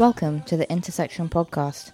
Welcome 0.00 0.40
to 0.44 0.56
the 0.56 0.66
Intersection 0.72 1.28
Podcast. 1.28 1.92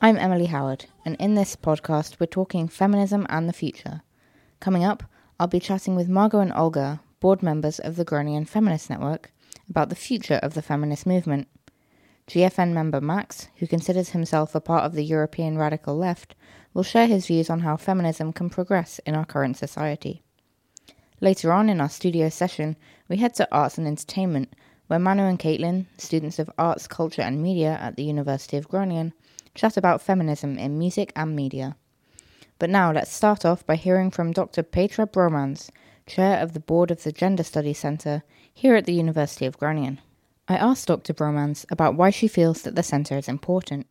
I'm 0.00 0.16
Emily 0.16 0.46
Howard, 0.46 0.86
and 1.04 1.16
in 1.16 1.34
this 1.34 1.56
podcast, 1.56 2.20
we're 2.20 2.26
talking 2.26 2.68
feminism 2.68 3.26
and 3.28 3.48
the 3.48 3.52
future. 3.52 4.02
Coming 4.60 4.84
up, 4.84 5.02
I'll 5.40 5.48
be 5.48 5.58
chatting 5.58 5.96
with 5.96 6.08
Margot 6.08 6.38
and 6.38 6.52
Olga, 6.54 7.00
board 7.18 7.42
members 7.42 7.80
of 7.80 7.96
the 7.96 8.04
Groningen 8.04 8.44
Feminist 8.44 8.88
Network, 8.88 9.32
about 9.68 9.88
the 9.88 9.96
future 9.96 10.38
of 10.40 10.54
the 10.54 10.62
feminist 10.62 11.04
movement. 11.04 11.48
GFN 12.28 12.74
member 12.74 13.00
Max, 13.00 13.48
who 13.56 13.66
considers 13.66 14.10
himself 14.10 14.54
a 14.54 14.60
part 14.60 14.84
of 14.84 14.92
the 14.92 15.04
European 15.04 15.58
radical 15.58 15.96
left, 15.96 16.36
will 16.74 16.84
share 16.84 17.08
his 17.08 17.26
views 17.26 17.50
on 17.50 17.62
how 17.62 17.76
feminism 17.76 18.32
can 18.32 18.48
progress 18.50 19.00
in 19.00 19.16
our 19.16 19.26
current 19.26 19.56
society. 19.56 20.22
Later 21.20 21.52
on 21.52 21.68
in 21.68 21.80
our 21.80 21.88
studio 21.88 22.28
session, 22.28 22.76
we 23.08 23.16
head 23.16 23.34
to 23.34 23.48
Arts 23.50 23.78
and 23.78 23.88
Entertainment 23.88 24.54
where 24.88 24.98
Manu 24.98 25.22
and 25.22 25.38
Caitlin, 25.38 25.86
students 25.96 26.38
of 26.38 26.50
arts, 26.58 26.88
culture, 26.88 27.22
and 27.22 27.42
media 27.42 27.78
at 27.80 27.96
the 27.96 28.02
University 28.02 28.56
of 28.56 28.68
Groningen, 28.68 29.12
chat 29.54 29.76
about 29.76 30.02
feminism 30.02 30.58
in 30.58 30.78
music 30.78 31.12
and 31.14 31.36
media. 31.36 31.76
But 32.58 32.70
now 32.70 32.90
let's 32.90 33.12
start 33.12 33.44
off 33.44 33.64
by 33.64 33.76
hearing 33.76 34.10
from 34.10 34.32
Dr. 34.32 34.62
Petra 34.62 35.06
Broomans, 35.06 35.70
chair 36.06 36.40
of 36.40 36.54
the 36.54 36.60
board 36.60 36.90
of 36.90 37.04
the 37.04 37.12
Gender 37.12 37.44
Studies 37.44 37.78
Centre 37.78 38.24
here 38.52 38.74
at 38.74 38.86
the 38.86 38.94
University 38.94 39.46
of 39.46 39.58
Groningen. 39.58 40.00
I 40.48 40.56
asked 40.56 40.88
Dr. 40.88 41.12
Broomans 41.12 41.66
about 41.70 41.94
why 41.94 42.10
she 42.10 42.26
feels 42.26 42.62
that 42.62 42.74
the 42.74 42.82
centre 42.82 43.16
is 43.16 43.28
important. 43.28 43.86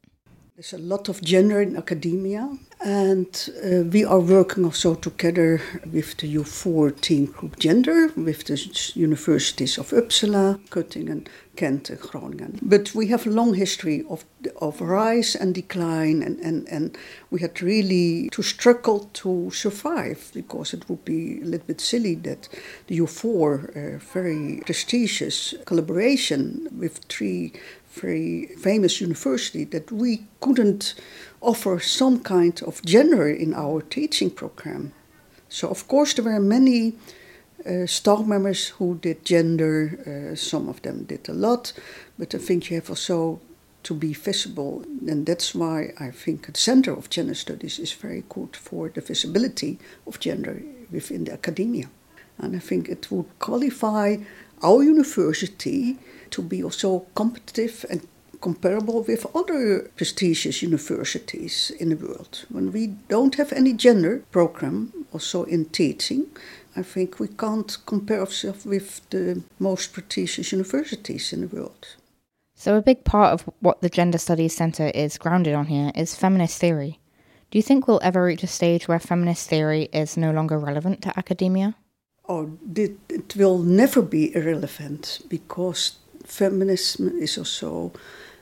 There's 0.57 0.73
a 0.73 0.79
lot 0.79 1.07
of 1.07 1.21
gender 1.21 1.61
in 1.61 1.77
academia, 1.77 2.49
and 2.83 3.49
uh, 3.63 3.83
we 3.83 4.03
are 4.03 4.19
working 4.19 4.65
also 4.65 4.95
together 4.95 5.61
with 5.93 6.17
the 6.17 6.35
U4 6.35 6.99
team 6.99 7.27
group 7.27 7.59
Gender, 7.59 8.07
with 8.15 8.45
the 8.45 8.57
universities 8.95 9.77
of 9.77 9.91
Uppsala, 9.91 10.59
Göttingen, 10.69 11.27
Ghent, 11.57 11.91
and 11.91 11.99
Groningen. 11.99 12.59
But 12.61 12.95
we 12.95 13.07
have 13.07 13.27
a 13.27 13.29
long 13.29 13.53
history 13.53 14.03
of, 14.09 14.25
of 14.59 14.81
rise 14.81 15.35
and 15.35 15.53
decline, 15.53 16.23
and, 16.23 16.39
and, 16.39 16.67
and 16.69 16.97
we 17.29 17.39
had 17.41 17.61
really 17.61 18.29
to 18.29 18.41
struggle 18.41 19.11
to 19.13 19.51
survive 19.51 20.31
because 20.33 20.73
it 20.73 20.89
would 20.89 21.05
be 21.05 21.41
a 21.41 21.45
little 21.45 21.67
bit 21.67 21.81
silly 21.81 22.15
that 22.15 22.49
the 22.87 22.99
U4, 22.99 23.95
uh, 23.95 23.99
very 23.99 24.61
prestigious 24.65 25.53
collaboration 25.65 26.67
with 26.71 26.97
three 27.09 27.53
very 28.01 28.47
famous 28.57 29.01
university 29.01 29.65
that 29.65 29.91
we 29.91 30.25
couldn't 30.39 30.95
offer 31.41 31.79
some 31.79 32.19
kind 32.19 32.61
of 32.63 32.81
gender 32.83 33.29
in 33.29 33.53
our 33.53 33.81
teaching 33.81 34.31
program. 34.31 34.93
So, 35.49 35.69
of 35.69 35.87
course, 35.87 36.13
there 36.13 36.25
were 36.25 36.39
many 36.39 36.95
uh, 37.65 37.85
staff 37.85 38.25
members 38.25 38.69
who 38.69 38.95
did 38.95 39.25
gender, 39.25 40.31
uh, 40.31 40.35
some 40.35 40.69
of 40.69 40.81
them 40.81 41.03
did 41.03 41.27
a 41.29 41.33
lot, 41.33 41.73
but 42.17 42.35
I 42.35 42.37
think 42.37 42.69
you 42.69 42.75
have 42.75 42.89
also 42.89 43.39
to 43.83 43.93
be 43.93 44.13
visible, 44.13 44.83
and 45.07 45.25
that's 45.25 45.55
why 45.55 45.93
I 45.99 46.11
think 46.11 46.45
the 46.45 46.59
Center 46.59 46.91
of 46.91 47.09
Gender 47.09 47.35
Studies 47.35 47.79
is 47.79 47.93
very 47.93 48.23
good 48.27 48.55
for 48.55 48.89
the 48.89 49.01
visibility 49.01 49.79
of 50.05 50.19
gender 50.19 50.61
within 50.91 51.23
the 51.23 51.33
academia. 51.33 51.89
And 52.37 52.55
I 52.55 52.59
think 52.59 52.89
it 52.89 53.09
would 53.09 53.27
qualify 53.39 54.17
our 54.61 54.83
university 54.83 55.97
to 56.31 56.41
be 56.41 56.63
also 56.63 57.05
competitive 57.15 57.85
and 57.89 58.07
comparable 58.41 59.03
with 59.03 59.25
other 59.35 59.89
prestigious 59.95 60.61
universities 60.61 61.71
in 61.79 61.89
the 61.89 61.95
world. 61.95 62.45
When 62.49 62.71
we 62.71 62.87
don't 63.07 63.35
have 63.35 63.51
any 63.51 63.73
gender 63.73 64.23
program 64.31 64.93
also 65.11 65.43
in 65.43 65.65
teaching, 65.65 66.27
I 66.75 66.83
think 66.83 67.19
we 67.19 67.27
can't 67.27 67.75
compare 67.85 68.19
ourselves 68.19 68.65
with 68.65 69.01
the 69.09 69.41
most 69.59 69.93
prestigious 69.93 70.51
universities 70.51 71.33
in 71.33 71.41
the 71.41 71.47
world. 71.47 71.95
So, 72.55 72.75
a 72.75 72.81
big 72.81 73.03
part 73.03 73.33
of 73.33 73.53
what 73.59 73.81
the 73.81 73.89
Gender 73.89 74.17
Studies 74.17 74.55
Centre 74.55 74.91
is 74.93 75.17
grounded 75.17 75.53
on 75.53 75.67
here 75.67 75.91
is 75.95 76.15
feminist 76.15 76.59
theory. 76.59 76.99
Do 77.49 77.57
you 77.57 77.63
think 77.63 77.87
we'll 77.87 78.01
ever 78.03 78.25
reach 78.25 78.43
a 78.43 78.47
stage 78.47 78.87
where 78.87 78.99
feminist 78.99 79.47
theory 79.47 79.89
is 79.93 80.17
no 80.17 80.31
longer 80.31 80.59
relevant 80.59 81.01
to 81.03 81.17
academia? 81.17 81.75
Oh, 82.27 82.57
it, 82.75 82.97
it 83.09 83.35
will 83.35 83.59
never 83.59 84.01
be 84.01 84.35
irrelevant 84.35 85.21
because 85.29 85.97
feminism 86.27 87.17
is 87.19 87.37
also 87.37 87.91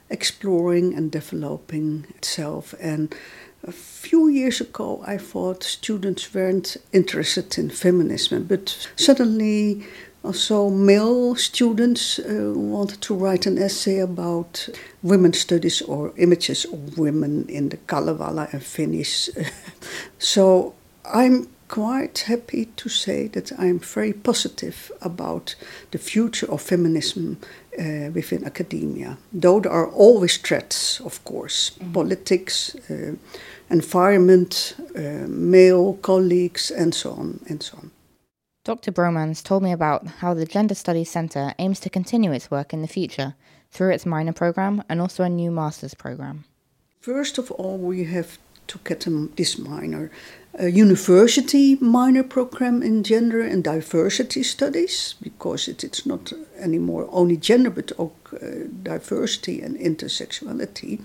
exploring 0.10 0.94
and 0.94 1.12
developing 1.12 2.06
itself. 2.18 2.74
And 2.80 3.16
a 3.64 3.72
few 3.72 4.28
years 4.28 4.62
ago, 4.62 5.04
I 5.06 5.18
thought 5.18 5.64
students 5.64 6.34
weren't 6.34 6.78
interested 6.92 7.58
in 7.58 7.70
feminism, 7.70 8.44
but 8.44 8.90
suddenly 8.96 9.86
also 10.24 10.70
male 10.70 11.36
students 11.36 12.20
uh, 12.20 12.54
wanted 12.56 13.02
to 13.02 13.16
write 13.16 13.46
an 13.46 13.58
essay 13.58 14.00
about 14.00 14.68
women's 15.04 15.40
studies 15.40 15.82
or 15.84 16.14
images 16.18 16.66
of 16.66 16.98
women 16.98 17.46
in 17.48 17.70
the 17.70 17.78
Kalevala 17.78 18.50
and 18.52 18.64
Finnish. 18.64 19.30
so 20.20 20.74
I'm 21.06 21.48
quite 21.76 22.20
happy 22.20 22.66
to 22.78 22.88
say 22.88 23.28
that 23.28 23.52
I'm 23.60 23.80
very 23.80 24.14
positive 24.14 24.92
about 25.02 25.56
the 25.92 25.98
future 25.98 26.50
of 26.50 26.62
feminism 26.62 27.38
uh, 27.78 28.12
within 28.14 28.46
academia. 28.46 29.18
Though 29.34 29.60
there 29.60 29.74
are 29.74 29.90
always 29.90 30.38
threats, 30.38 31.02
of 31.02 31.22
course, 31.26 31.72
mm-hmm. 31.72 31.92
politics, 31.92 32.76
uh, 32.90 33.16
environment, 33.70 34.76
uh, 34.96 35.28
male 35.28 35.96
colleagues, 36.02 36.72
and 36.72 36.96
so 36.96 37.12
on 37.12 37.40
and 37.50 37.62
so 37.62 37.78
on. 37.78 37.92
Dr. 38.64 38.94
Broomans 38.94 39.44
told 39.44 39.62
me 39.62 39.74
about 39.74 40.08
how 40.22 40.34
the 40.34 40.46
Gender 40.46 40.76
Studies 40.76 41.12
Centre 41.12 41.54
aims 41.60 41.82
to 41.82 41.90
continue 41.90 42.32
its 42.32 42.50
work 42.50 42.74
in 42.74 42.84
the 42.84 42.88
future 42.88 43.36
through 43.72 43.92
its 43.92 44.06
minor 44.06 44.34
program 44.34 44.82
and 44.88 45.02
also 45.02 45.24
a 45.24 45.30
new 45.30 45.52
master's 45.52 45.94
program. 45.94 46.46
First 47.02 47.38
of 47.38 47.52
all, 47.52 47.78
we 47.78 48.06
have 48.06 48.38
to 48.68 48.80
get 48.84 49.08
this 49.36 49.58
minor 49.58 50.10
a 50.58 50.70
university 50.70 51.76
minor 51.76 52.24
program 52.24 52.82
in 52.82 53.04
gender 53.04 53.42
and 53.42 53.64
diversity 53.64 54.42
studies 54.42 55.16
because 55.22 55.68
it, 55.68 55.84
it's 55.84 56.06
not 56.06 56.32
anymore 56.58 57.08
only 57.12 57.36
gender 57.36 57.70
but 57.70 57.92
also 57.98 58.16
uh, 58.34 58.68
diversity 58.84 59.62
and 59.62 59.78
intersexuality 59.78 61.02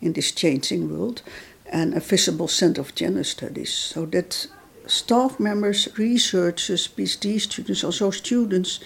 in 0.00 0.12
this 0.12 0.32
changing 0.32 0.90
world 0.90 1.22
and 1.66 1.94
a 1.94 2.00
visible 2.00 2.48
center 2.48 2.80
of 2.80 2.94
gender 2.94 3.24
studies. 3.24 3.72
So 3.72 4.06
that 4.06 4.46
staff 4.86 5.40
members 5.40 5.88
researchers 5.96 6.86
phd 6.86 7.40
students 7.40 7.84
also 7.84 8.10
students 8.10 8.80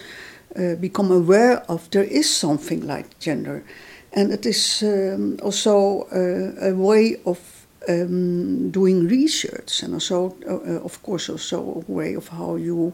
uh, 0.57 0.77
become 0.77 1.11
aware 1.11 1.59
of 1.69 1.91
there 1.91 2.05
is 2.05 2.35
something 2.35 2.87
like 2.87 3.19
gender. 3.19 3.65
And 4.13 4.33
it 4.33 4.47
is 4.47 4.83
um, 4.83 5.39
also 5.43 6.03
uh, 6.13 6.71
a 6.71 6.75
way 6.75 7.17
of 7.27 7.58
um, 7.89 8.71
doing 8.71 9.09
research 9.09 9.83
and 9.83 9.95
also, 9.95 10.37
uh, 10.47 10.85
of 10.85 11.03
course, 11.03 11.29
also 11.29 11.85
a 11.89 11.93
way 11.93 12.15
of 12.15 12.29
how 12.29 12.57
you 12.57 12.93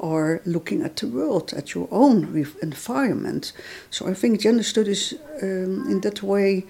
are 0.00 0.40
looking 0.44 0.82
at 0.82 0.96
the 0.96 1.08
world, 1.08 1.52
at 1.56 1.74
your 1.74 1.88
own 1.90 2.46
environment. 2.62 3.52
So 3.90 4.06
I 4.06 4.14
think 4.14 4.40
gender 4.40 4.62
studies 4.62 5.14
um, 5.42 5.86
in 5.90 6.00
that 6.00 6.22
way 6.22 6.64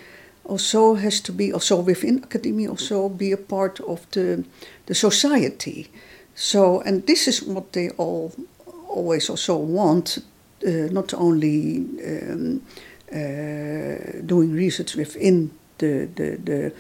also 0.45 0.95
has 0.95 1.21
to 1.21 1.33
be 1.33 1.53
also 1.53 1.77
within 1.77 2.23
academia 2.23 2.71
also 2.71 3.09
be 3.09 3.33
a 3.33 3.37
part 3.37 3.81
of 3.81 4.07
the 4.11 4.45
the 4.87 4.95
society. 4.95 5.91
So 6.35 6.81
and 6.81 7.07
this 7.07 7.29
is 7.29 7.43
what 7.43 7.73
they 7.73 7.91
all 7.99 8.33
always 8.89 9.31
also 9.31 9.57
want, 9.57 10.19
uh, 10.67 10.89
not 10.91 11.15
only 11.15 11.87
um, 12.05 12.63
uh, 13.13 14.23
doing 14.27 14.53
research 14.53 14.97
within 14.97 15.51
the 15.79 16.09
the 16.15 16.39
the 16.45 16.73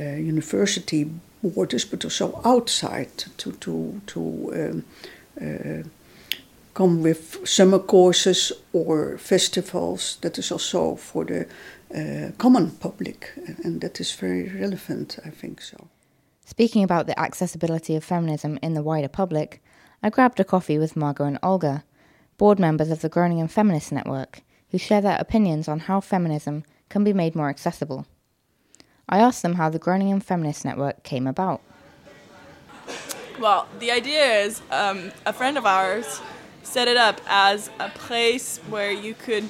university 0.00 1.10
borders, 1.42 1.84
but 1.84 2.04
also 2.04 2.40
outside 2.44 3.10
to 3.36 3.52
to 3.52 4.00
to 4.06 4.20
um, 4.54 4.84
uh, 5.40 5.82
come 6.74 7.02
with 7.02 7.38
summer 7.44 7.78
courses 7.78 8.52
or 8.72 9.18
festivals. 9.18 10.18
That 10.20 10.38
is 10.38 10.52
also 10.52 10.96
for 10.96 11.24
the 11.24 11.46
uh, 11.94 12.32
common 12.38 12.70
public, 12.70 13.32
and 13.64 13.80
that 13.80 14.00
is 14.00 14.12
very 14.12 14.48
relevant. 14.48 15.18
I 15.26 15.30
think 15.30 15.60
so. 15.60 15.88
Speaking 16.44 16.84
about 16.84 17.06
the 17.06 17.18
accessibility 17.18 17.96
of 17.96 18.04
feminism 18.04 18.58
in 18.62 18.74
the 18.74 18.82
wider 18.82 19.08
public, 19.08 19.62
I 20.02 20.10
grabbed 20.10 20.40
a 20.40 20.44
coffee 20.44 20.78
with 20.78 20.96
Margot 20.96 21.24
and 21.24 21.38
Olga, 21.42 21.84
board 22.36 22.58
members 22.58 22.90
of 22.90 23.00
the 23.00 23.08
Groningen 23.08 23.48
Feminist 23.48 23.92
Network, 23.92 24.42
who 24.70 24.78
share 24.78 25.00
their 25.00 25.16
opinions 25.18 25.68
on 25.68 25.80
how 25.80 26.00
feminism 26.00 26.64
can 26.88 27.04
be 27.04 27.12
made 27.12 27.34
more 27.34 27.48
accessible. 27.48 28.06
I 29.08 29.18
asked 29.18 29.42
them 29.42 29.54
how 29.54 29.68
the 29.68 29.78
Groningen 29.78 30.20
Feminist 30.20 30.64
Network 30.64 31.02
came 31.02 31.26
about. 31.26 31.60
Well, 33.40 33.66
the 33.78 33.90
idea 33.90 34.40
is 34.42 34.62
um, 34.70 35.10
a 35.26 35.32
friend 35.32 35.58
of 35.58 35.66
ours 35.66 36.20
set 36.62 36.88
it 36.88 36.96
up 36.96 37.20
as 37.26 37.70
a 37.80 37.88
place 37.88 38.58
where 38.68 38.92
you 38.92 39.14
could 39.14 39.44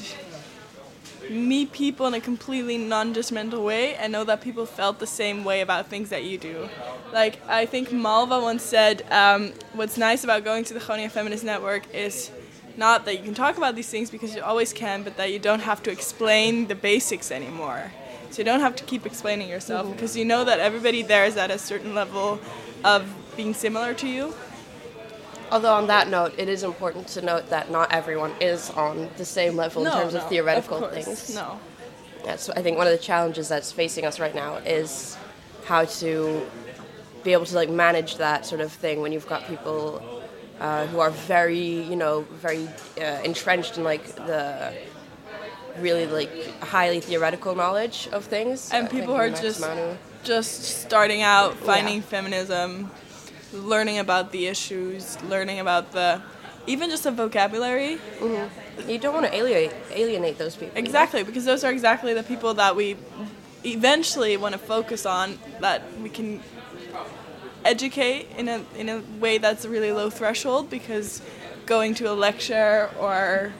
meet 1.30 1.72
people 1.72 2.06
in 2.06 2.14
a 2.14 2.20
completely 2.20 2.76
non-judgmental 2.78 3.64
way 3.64 3.94
and 3.94 4.12
know 4.12 4.24
that 4.24 4.40
people 4.40 4.66
felt 4.66 4.98
the 4.98 5.06
same 5.06 5.44
way 5.44 5.60
about 5.60 5.88
things 5.88 6.08
that 6.10 6.24
you 6.24 6.38
do. 6.38 6.68
Like 7.12 7.38
I 7.48 7.66
think 7.66 7.92
Malva 7.92 8.40
once 8.40 8.62
said, 8.62 9.02
um, 9.10 9.52
"What's 9.74 9.96
nice 9.96 10.24
about 10.24 10.44
going 10.44 10.64
to 10.64 10.74
the 10.74 10.80
Groningen 10.80 11.10
Feminist 11.10 11.44
Network 11.44 11.92
is 11.94 12.30
not 12.76 13.04
that 13.04 13.18
you 13.18 13.22
can 13.22 13.34
talk 13.34 13.56
about 13.56 13.76
these 13.76 13.88
things 13.88 14.10
because 14.10 14.34
you 14.34 14.42
always 14.42 14.72
can, 14.72 15.02
but 15.02 15.16
that 15.16 15.30
you 15.30 15.38
don't 15.38 15.60
have 15.60 15.82
to 15.84 15.90
explain 15.90 16.66
the 16.68 16.74
basics 16.74 17.30
anymore. 17.30 17.92
So 18.32 18.38
you 18.38 18.44
don't 18.44 18.60
have 18.60 18.74
to 18.76 18.84
keep 18.84 19.04
explaining 19.04 19.50
yourself 19.50 19.90
because 19.92 20.16
you 20.16 20.24
know 20.24 20.42
that 20.42 20.58
everybody 20.58 21.02
there 21.02 21.26
is 21.26 21.36
at 21.36 21.50
a 21.50 21.58
certain 21.58 21.94
level 21.94 22.40
of 22.82 23.06
being 23.36 23.52
similar 23.52 23.92
to 23.94 24.08
you. 24.08 24.34
Although 25.50 25.74
on 25.74 25.86
that 25.88 26.08
note, 26.08 26.32
it 26.38 26.48
is 26.48 26.62
important 26.62 27.08
to 27.08 27.20
note 27.20 27.50
that 27.50 27.70
not 27.70 27.92
everyone 27.92 28.32
is 28.40 28.70
on 28.70 29.10
the 29.18 29.24
same 29.26 29.54
level 29.54 29.84
in 29.84 29.92
terms 29.92 30.14
of 30.14 30.26
theoretical 30.30 30.78
course, 30.78 31.04
things. 31.04 31.34
No. 31.34 31.60
That's 32.24 32.48
I 32.48 32.62
think 32.62 32.78
one 32.78 32.86
of 32.86 32.92
the 32.92 33.04
challenges 33.04 33.50
that's 33.50 33.70
facing 33.70 34.06
us 34.06 34.18
right 34.18 34.34
now 34.34 34.56
is 34.56 35.18
how 35.66 35.84
to 35.84 36.46
be 37.22 37.34
able 37.34 37.44
to 37.44 37.54
like 37.54 37.68
manage 37.68 38.16
that 38.16 38.46
sort 38.46 38.62
of 38.62 38.72
thing 38.72 39.02
when 39.02 39.12
you've 39.12 39.28
got 39.28 39.46
people 39.46 40.22
uh, 40.58 40.86
who 40.86 41.00
are 41.00 41.10
very 41.10 41.82
you 41.82 41.96
know 41.96 42.22
very 42.40 42.66
uh, 42.98 43.20
entrenched 43.24 43.76
in 43.76 43.84
like 43.84 44.04
the 44.14 44.72
really 45.78 46.06
like 46.06 46.30
highly 46.62 47.00
theoretical 47.00 47.54
knowledge 47.54 48.08
of 48.12 48.24
things. 48.24 48.70
And 48.72 48.86
I 48.86 48.90
people 48.90 49.14
are 49.14 49.30
just 49.30 49.60
Manu- 49.60 49.96
just 50.24 50.64
starting 50.82 51.22
out, 51.22 51.54
finding 51.56 51.96
Yeah. 51.96 52.02
feminism, 52.02 52.90
learning 53.52 53.98
about 53.98 54.32
the 54.32 54.46
issues, 54.46 55.20
learning 55.22 55.58
about 55.60 55.92
the 55.92 56.20
even 56.66 56.90
just 56.90 57.02
the 57.04 57.10
vocabulary. 57.10 57.98
Mm-hmm. 58.20 58.88
you 58.88 58.98
don't 58.98 59.12
want 59.14 59.26
to 59.26 59.34
alienate 59.34 59.72
alienate 59.90 60.38
those 60.38 60.54
people. 60.54 60.68
you 60.76 60.82
know? 60.82 60.86
Exactly, 60.86 61.22
because 61.24 61.44
those 61.44 61.64
are 61.64 61.72
exactly 61.72 62.14
the 62.14 62.22
people 62.22 62.54
that 62.54 62.76
we 62.76 62.96
eventually 63.64 64.36
want 64.36 64.52
to 64.52 64.58
focus 64.58 65.04
on 65.06 65.38
that 65.60 65.82
we 66.02 66.08
can 66.08 66.40
educate 67.64 68.26
in 68.36 68.48
a 68.48 68.60
in 68.76 68.88
a 68.88 69.00
way 69.20 69.38
that's 69.38 69.64
a 69.64 69.68
really 69.68 69.92
low 69.92 70.10
threshold 70.10 70.68
because 70.70 71.22
going 71.66 71.94
to 71.94 72.10
a 72.10 72.14
lecture 72.14 72.90
or 72.98 73.52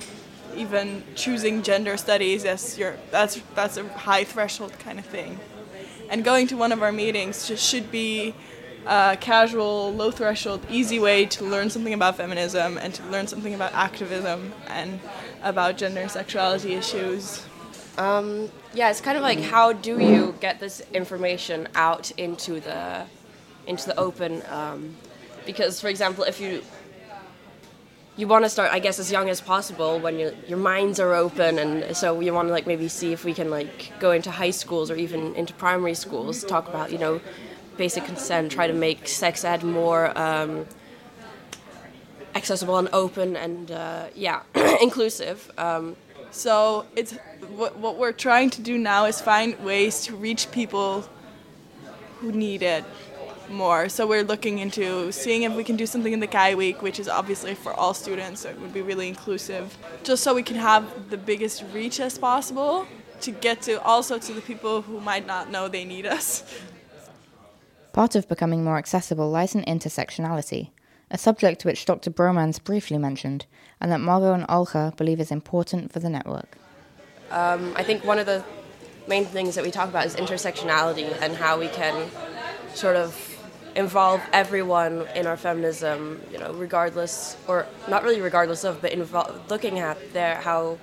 even 0.54 1.04
choosing 1.14 1.62
gender 1.62 1.96
studies 1.96 2.44
as 2.44 2.78
your 2.78 2.96
that's 3.10 3.40
that's 3.54 3.76
a 3.76 3.88
high 3.88 4.24
threshold 4.24 4.78
kind 4.78 4.98
of 4.98 5.06
thing. 5.06 5.38
And 6.10 6.24
going 6.24 6.46
to 6.48 6.56
one 6.56 6.72
of 6.72 6.82
our 6.82 6.92
meetings 6.92 7.48
just 7.48 7.66
should 7.66 7.90
be 7.90 8.34
a 8.86 9.16
casual, 9.20 9.92
low 9.94 10.10
threshold, 10.10 10.66
easy 10.68 10.98
way 10.98 11.24
to 11.26 11.44
learn 11.44 11.70
something 11.70 11.94
about 11.94 12.16
feminism 12.16 12.78
and 12.78 12.92
to 12.94 13.04
learn 13.06 13.26
something 13.26 13.54
about 13.54 13.72
activism 13.72 14.52
and 14.66 15.00
about 15.42 15.78
gender 15.78 16.00
and 16.00 16.10
sexuality 16.10 16.74
issues. 16.74 17.44
Um, 17.98 18.50
yeah, 18.74 18.90
it's 18.90 19.00
kind 19.00 19.16
of 19.16 19.22
like 19.22 19.40
how 19.40 19.72
do 19.72 20.00
you 20.00 20.34
get 20.40 20.60
this 20.60 20.82
information 20.92 21.68
out 21.74 22.10
into 22.12 22.60
the 22.60 23.04
into 23.66 23.86
the 23.86 23.98
open? 23.98 24.42
Um, 24.48 24.96
because, 25.46 25.80
for 25.80 25.88
example, 25.88 26.24
if 26.24 26.40
you 26.40 26.62
you 28.16 28.28
want 28.28 28.44
to 28.44 28.50
start, 28.50 28.70
I 28.72 28.78
guess, 28.78 28.98
as 28.98 29.10
young 29.10 29.30
as 29.30 29.40
possible 29.40 29.98
when 29.98 30.18
your 30.18 30.32
your 30.46 30.58
minds 30.58 31.00
are 31.00 31.14
open, 31.14 31.58
and 31.58 31.96
so 31.96 32.20
you 32.20 32.34
want 32.34 32.48
to 32.48 32.52
like 32.52 32.66
maybe 32.66 32.88
see 32.88 33.12
if 33.12 33.24
we 33.24 33.34
can 33.34 33.50
like 33.50 33.92
go 34.00 34.12
into 34.12 34.30
high 34.30 34.50
schools 34.50 34.90
or 34.90 34.96
even 34.96 35.34
into 35.34 35.54
primary 35.54 35.94
schools, 35.94 36.44
talk 36.44 36.68
about 36.68 36.92
you 36.92 36.98
know 36.98 37.20
basic 37.76 38.04
consent, 38.04 38.52
try 38.52 38.66
to 38.66 38.74
make 38.74 39.08
sex 39.08 39.44
ed 39.44 39.62
more. 39.62 40.16
Um, 40.18 40.66
accessible 42.34 42.78
and 42.78 42.88
open 42.94 43.36
and 43.36 43.70
uh, 43.70 44.06
yeah 44.14 44.40
inclusive 44.80 45.50
um, 45.58 45.94
So 46.32 46.86
it's 46.96 47.12
what, 47.56 47.76
what 47.76 47.98
we're 47.98 48.12
trying 48.12 48.48
to 48.50 48.62
do 48.62 48.78
now 48.78 49.04
is 49.04 49.20
find 49.20 49.58
ways 49.62 50.00
to 50.06 50.16
reach 50.16 50.50
people 50.50 51.06
who 52.20 52.32
need 52.32 52.62
it 52.62 52.84
more. 53.50 53.88
So 53.88 54.06
we're 54.06 54.24
looking 54.24 54.58
into 54.58 55.12
seeing 55.12 55.42
if 55.42 55.54
we 55.54 55.64
can 55.64 55.76
do 55.76 55.86
something 55.86 56.12
in 56.12 56.20
the 56.20 56.26
KEI 56.26 56.54
Week, 56.54 56.82
which 56.82 56.98
is 56.98 57.08
obviously 57.08 57.54
for 57.54 57.72
all 57.72 57.94
students, 57.94 58.42
so 58.42 58.50
it 58.50 58.60
would 58.60 58.72
be 58.72 58.82
really 58.82 59.08
inclusive, 59.08 59.76
just 60.02 60.22
so 60.22 60.34
we 60.34 60.42
can 60.42 60.56
have 60.56 61.10
the 61.10 61.16
biggest 61.16 61.64
reach 61.72 62.00
as 62.00 62.18
possible 62.18 62.86
to 63.20 63.30
get 63.30 63.62
to 63.62 63.80
also 63.82 64.18
to 64.18 64.32
the 64.32 64.40
people 64.40 64.82
who 64.82 65.00
might 65.00 65.26
not 65.26 65.50
know 65.50 65.68
they 65.68 65.84
need 65.84 66.06
us. 66.06 66.44
Part 67.92 68.14
of 68.14 68.28
becoming 68.28 68.64
more 68.64 68.78
accessible 68.78 69.30
lies 69.30 69.54
in 69.54 69.62
intersectionality, 69.64 70.70
a 71.10 71.18
subject 71.18 71.64
which 71.64 71.84
Dr. 71.84 72.10
Broomans 72.10 72.62
briefly 72.62 72.98
mentioned, 72.98 73.46
and 73.80 73.92
that 73.92 74.00
Margot 74.00 74.32
and 74.32 74.46
Olga 74.48 74.92
believe 74.96 75.20
is 75.20 75.30
important 75.30 75.92
for 75.92 76.00
the 76.00 76.08
network. 76.08 76.56
Um, 77.30 77.72
I 77.76 77.82
think 77.82 78.04
one 78.04 78.18
of 78.18 78.26
the 78.26 78.44
main 79.08 79.24
things 79.24 79.54
that 79.54 79.64
we 79.64 79.70
talk 79.70 79.88
about 79.88 80.06
is 80.06 80.16
intersectionality 80.16 81.16
and 81.20 81.34
how 81.34 81.58
we 81.58 81.68
can 81.68 82.10
sort 82.74 82.96
of 82.96 83.31
involve 83.74 84.20
everyone 84.32 85.06
in 85.14 85.26
our 85.26 85.36
feminism, 85.36 86.20
you 86.30 86.38
know, 86.38 86.52
regardless 86.54 87.36
or 87.48 87.66
not 87.88 88.02
really 88.02 88.20
regardless 88.20 88.64
of, 88.64 88.82
but 88.82 89.50
looking 89.50 89.78
at 89.78 90.12
their 90.12 90.36
how 90.36 90.78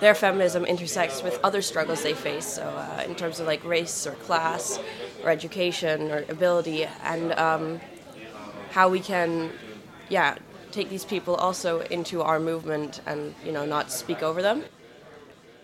their 0.00 0.14
feminism 0.14 0.64
intersects 0.64 1.22
with 1.22 1.38
other 1.42 1.62
struggles 1.62 2.02
they 2.02 2.12
face. 2.12 2.46
So 2.46 2.62
uh, 2.62 3.04
in 3.06 3.14
terms 3.14 3.40
of 3.40 3.46
like 3.46 3.64
race 3.64 4.06
or 4.06 4.12
class 4.12 4.78
or 5.22 5.30
education 5.30 6.10
or 6.10 6.24
ability, 6.28 6.86
and 7.04 7.32
um, 7.32 7.80
how 8.70 8.88
we 8.88 9.00
can, 9.00 9.50
yeah, 10.08 10.36
take 10.70 10.90
these 10.90 11.04
people 11.04 11.34
also 11.36 11.80
into 11.80 12.22
our 12.22 12.38
movement 12.38 13.00
and 13.06 13.34
you 13.44 13.52
know 13.52 13.64
not 13.64 13.90
speak 13.90 14.22
over 14.22 14.42
them. 14.42 14.64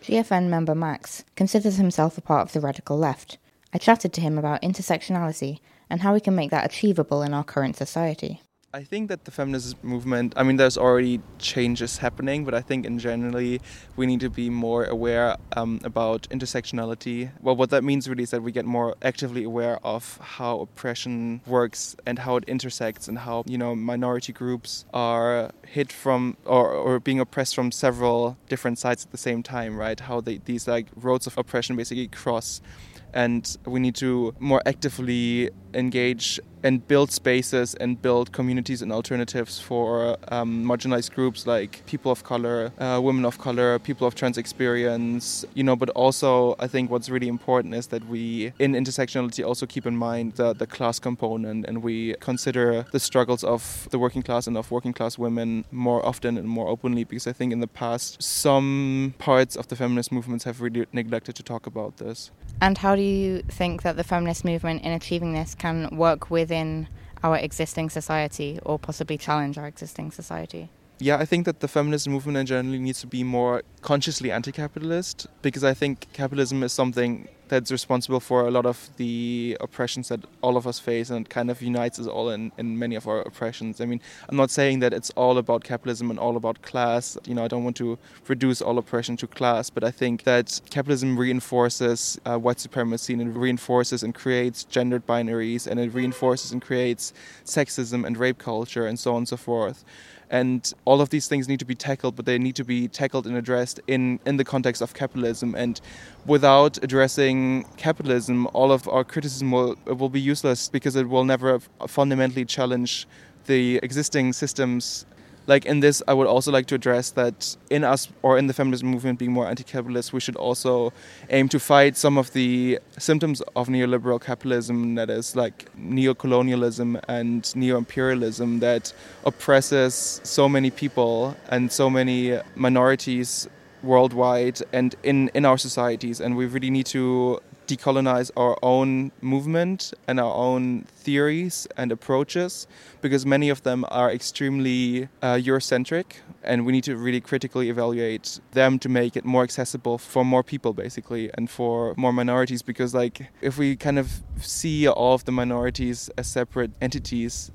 GFN 0.02 0.48
member 0.48 0.74
Max 0.74 1.24
considers 1.36 1.76
himself 1.76 2.18
a 2.18 2.20
part 2.20 2.42
of 2.42 2.52
the 2.52 2.60
radical 2.60 2.98
left. 2.98 3.38
I 3.74 3.78
chatted 3.78 4.12
to 4.12 4.20
him 4.20 4.36
about 4.36 4.60
intersectionality 4.60 5.60
and 5.88 6.02
how 6.02 6.12
we 6.12 6.20
can 6.20 6.34
make 6.34 6.50
that 6.50 6.66
achievable 6.66 7.22
in 7.22 7.32
our 7.32 7.44
current 7.44 7.76
society. 7.76 8.42
I 8.74 8.84
think 8.84 9.10
that 9.10 9.26
the 9.26 9.30
feminist 9.30 9.84
movement, 9.84 10.32
I 10.34 10.42
mean, 10.44 10.56
there's 10.56 10.78
already 10.78 11.20
changes 11.38 11.98
happening, 11.98 12.46
but 12.46 12.54
I 12.54 12.62
think 12.62 12.86
in 12.86 12.98
generally 12.98 13.60
we 13.96 14.06
need 14.06 14.20
to 14.20 14.30
be 14.30 14.48
more 14.48 14.86
aware 14.86 15.36
um, 15.54 15.78
about 15.84 16.26
intersectionality. 16.30 17.30
Well, 17.42 17.54
what 17.54 17.68
that 17.68 17.84
means 17.84 18.08
really 18.08 18.22
is 18.22 18.30
that 18.30 18.42
we 18.42 18.50
get 18.50 18.64
more 18.64 18.96
actively 19.02 19.44
aware 19.44 19.78
of 19.84 20.16
how 20.22 20.60
oppression 20.60 21.42
works 21.46 21.96
and 22.06 22.20
how 22.20 22.36
it 22.36 22.44
intersects 22.44 23.08
and 23.08 23.18
how, 23.18 23.44
you 23.46 23.58
know, 23.58 23.76
minority 23.76 24.32
groups 24.32 24.86
are 24.94 25.50
hit 25.66 25.92
from 25.92 26.38
or, 26.46 26.70
or 26.70 26.98
being 26.98 27.20
oppressed 27.20 27.54
from 27.54 27.72
several 27.72 28.38
different 28.48 28.78
sides 28.78 29.04
at 29.04 29.12
the 29.12 29.18
same 29.18 29.42
time, 29.42 29.76
right? 29.76 30.00
How 30.00 30.22
they, 30.22 30.38
these 30.38 30.66
like 30.66 30.86
roads 30.96 31.26
of 31.26 31.36
oppression 31.36 31.76
basically 31.76 32.08
cross 32.08 32.62
and 33.12 33.56
we 33.66 33.80
need 33.80 33.94
to 33.96 34.34
more 34.38 34.62
actively 34.66 35.50
engage 35.74 36.40
and 36.62 36.86
build 36.86 37.10
spaces 37.10 37.74
and 37.74 38.00
build 38.00 38.32
communities 38.32 38.82
and 38.82 38.92
alternatives 38.92 39.58
for 39.58 40.16
um, 40.28 40.64
marginalized 40.64 41.12
groups 41.12 41.46
like 41.46 41.84
people 41.86 42.12
of 42.12 42.24
color, 42.24 42.72
uh, 42.78 43.00
women 43.02 43.24
of 43.24 43.38
color, 43.38 43.78
people 43.78 44.06
of 44.06 44.14
trans 44.14 44.38
experience, 44.38 45.44
you 45.54 45.62
know, 45.62 45.76
but 45.76 45.90
also 45.90 46.54
I 46.58 46.66
think 46.68 46.90
what's 46.90 47.08
really 47.08 47.28
important 47.28 47.74
is 47.74 47.88
that 47.88 48.06
we, 48.08 48.52
in 48.58 48.72
intersectionality, 48.72 49.44
also 49.46 49.66
keep 49.66 49.86
in 49.86 49.96
mind 49.96 50.34
the, 50.34 50.52
the 50.52 50.66
class 50.66 50.98
component 50.98 51.66
and 51.66 51.82
we 51.82 52.14
consider 52.20 52.84
the 52.92 53.00
struggles 53.00 53.44
of 53.44 53.88
the 53.90 53.98
working 53.98 54.22
class 54.22 54.46
and 54.46 54.56
of 54.56 54.70
working 54.70 54.92
class 54.92 55.18
women 55.18 55.64
more 55.70 56.04
often 56.04 56.36
and 56.36 56.48
more 56.48 56.68
openly 56.68 57.04
because 57.04 57.26
I 57.26 57.32
think 57.32 57.52
in 57.52 57.60
the 57.60 57.66
past 57.66 58.22
some 58.22 59.14
parts 59.18 59.56
of 59.56 59.68
the 59.68 59.76
feminist 59.76 60.12
movements 60.12 60.44
have 60.44 60.60
really 60.60 60.86
neglected 60.92 61.34
to 61.36 61.42
talk 61.42 61.66
about 61.66 61.96
this. 61.96 62.30
And 62.60 62.78
how 62.78 62.94
do 62.94 63.02
you 63.02 63.42
think 63.48 63.82
that 63.82 63.96
the 63.96 64.04
feminist 64.04 64.44
movement 64.44 64.82
in 64.82 64.92
achieving 64.92 65.32
this 65.32 65.54
can 65.54 65.88
work 65.96 66.30
within 66.52 66.86
our 67.22 67.38
existing 67.38 67.88
society 67.88 68.58
or 68.62 68.78
possibly 68.78 69.16
challenge 69.16 69.56
our 69.56 69.66
existing 69.66 70.10
society? 70.10 70.68
Yeah, 71.02 71.16
I 71.16 71.24
think 71.24 71.46
that 71.46 71.58
the 71.58 71.66
feminist 71.66 72.08
movement 72.08 72.38
in 72.38 72.46
general 72.46 72.78
needs 72.78 73.00
to 73.00 73.08
be 73.08 73.24
more 73.24 73.64
consciously 73.80 74.30
anti-capitalist 74.30 75.26
because 75.42 75.64
I 75.64 75.74
think 75.74 76.06
capitalism 76.12 76.62
is 76.62 76.72
something 76.72 77.26
that's 77.48 77.72
responsible 77.72 78.20
for 78.20 78.46
a 78.46 78.52
lot 78.52 78.66
of 78.66 78.88
the 78.98 79.56
oppressions 79.60 80.10
that 80.10 80.20
all 80.42 80.56
of 80.56 80.64
us 80.64 80.78
face 80.78 81.10
and 81.10 81.28
kind 81.28 81.50
of 81.50 81.60
unites 81.60 81.98
us 81.98 82.06
all 82.06 82.30
in, 82.30 82.52
in 82.56 82.78
many 82.78 82.94
of 82.94 83.08
our 83.08 83.20
oppressions. 83.22 83.80
I 83.80 83.84
mean, 83.84 84.00
I'm 84.28 84.36
not 84.36 84.52
saying 84.52 84.78
that 84.78 84.92
it's 84.94 85.10
all 85.16 85.38
about 85.38 85.64
capitalism 85.64 86.08
and 86.08 86.20
all 86.20 86.36
about 86.36 86.62
class. 86.62 87.18
You 87.26 87.34
know, 87.34 87.44
I 87.44 87.48
don't 87.48 87.64
want 87.64 87.76
to 87.78 87.98
reduce 88.28 88.62
all 88.62 88.78
oppression 88.78 89.16
to 89.18 89.26
class, 89.26 89.70
but 89.70 89.82
I 89.82 89.90
think 89.90 90.22
that 90.22 90.60
capitalism 90.70 91.18
reinforces 91.18 92.18
uh, 92.24 92.38
white 92.38 92.60
supremacy 92.60 93.12
and 93.12 93.22
it 93.22 93.36
reinforces 93.36 94.04
and 94.04 94.14
creates 94.14 94.62
gendered 94.62 95.04
binaries 95.04 95.66
and 95.66 95.80
it 95.80 95.92
reinforces 95.92 96.52
and 96.52 96.62
creates 96.62 97.12
sexism 97.44 98.06
and 98.06 98.16
rape 98.16 98.38
culture 98.38 98.86
and 98.86 99.00
so 99.00 99.10
on 99.10 99.18
and 99.18 99.28
so 99.28 99.36
forth 99.36 99.84
and 100.32 100.72
all 100.86 101.00
of 101.00 101.10
these 101.10 101.28
things 101.28 101.46
need 101.46 101.60
to 101.60 101.64
be 101.64 101.74
tackled 101.74 102.16
but 102.16 102.24
they 102.24 102.38
need 102.38 102.56
to 102.56 102.64
be 102.64 102.88
tackled 102.88 103.26
and 103.26 103.36
addressed 103.36 103.78
in 103.86 104.18
in 104.26 104.36
the 104.38 104.44
context 104.44 104.82
of 104.82 104.94
capitalism. 104.94 105.54
And 105.54 105.80
without 106.26 106.82
addressing 106.82 107.64
capitalism 107.76 108.48
all 108.52 108.72
of 108.72 108.88
our 108.88 109.04
criticism 109.04 109.52
will 109.52 109.76
will 109.86 110.08
be 110.08 110.20
useless 110.20 110.68
because 110.68 110.96
it 110.96 111.08
will 111.08 111.24
never 111.24 111.60
fundamentally 111.86 112.44
challenge 112.44 113.06
the 113.46 113.78
existing 113.82 114.32
systems 114.32 115.04
like 115.46 115.64
in 115.66 115.80
this 115.80 116.02
i 116.08 116.14
would 116.14 116.26
also 116.26 116.50
like 116.50 116.66
to 116.66 116.74
address 116.74 117.10
that 117.10 117.56
in 117.70 117.84
us 117.84 118.08
or 118.22 118.38
in 118.38 118.46
the 118.46 118.54
feminist 118.54 118.84
movement 118.84 119.18
being 119.18 119.32
more 119.32 119.48
anti-capitalist 119.48 120.12
we 120.12 120.20
should 120.20 120.36
also 120.36 120.92
aim 121.30 121.48
to 121.48 121.58
fight 121.58 121.96
some 121.96 122.16
of 122.18 122.32
the 122.32 122.78
symptoms 122.98 123.40
of 123.56 123.68
neoliberal 123.68 124.20
capitalism 124.20 124.94
that 124.94 125.10
is 125.10 125.36
like 125.36 125.68
neo-colonialism 125.76 126.98
and 127.08 127.54
neo-imperialism 127.56 128.60
that 128.60 128.92
oppresses 129.24 130.20
so 130.22 130.48
many 130.48 130.70
people 130.70 131.36
and 131.48 131.70
so 131.70 131.90
many 131.90 132.38
minorities 132.54 133.48
worldwide 133.82 134.60
and 134.72 134.94
in, 135.02 135.28
in 135.34 135.44
our 135.44 135.58
societies. 135.58 136.20
And 136.20 136.36
we 136.36 136.46
really 136.46 136.70
need 136.70 136.86
to 136.86 137.40
decolonize 137.66 138.30
our 138.36 138.58
own 138.62 139.12
movement 139.20 139.92
and 140.06 140.18
our 140.20 140.34
own 140.34 140.82
theories 140.96 141.66
and 141.76 141.92
approaches 141.92 142.66
because 143.00 143.24
many 143.26 143.48
of 143.48 143.62
them 143.62 143.84
are 143.88 144.10
extremely 144.10 145.08
uh, 145.22 145.34
Eurocentric 145.34 146.04
and 146.42 146.66
we 146.66 146.72
need 146.72 146.84
to 146.84 146.96
really 146.96 147.20
critically 147.20 147.68
evaluate 147.68 148.40
them 148.52 148.78
to 148.78 148.88
make 148.88 149.16
it 149.16 149.24
more 149.24 149.42
accessible 149.42 149.98
for 149.98 150.24
more 150.24 150.42
people 150.42 150.72
basically 150.72 151.30
and 151.34 151.50
for 151.50 151.94
more 151.96 152.12
minorities 152.12 152.62
because 152.62 152.94
like 152.94 153.28
if 153.40 153.58
we 153.58 153.76
kind 153.76 153.98
of 153.98 154.22
see 154.38 154.88
all 154.88 155.14
of 155.14 155.24
the 155.24 155.32
minorities 155.32 156.10
as 156.18 156.26
separate 156.26 156.70
entities 156.80 157.50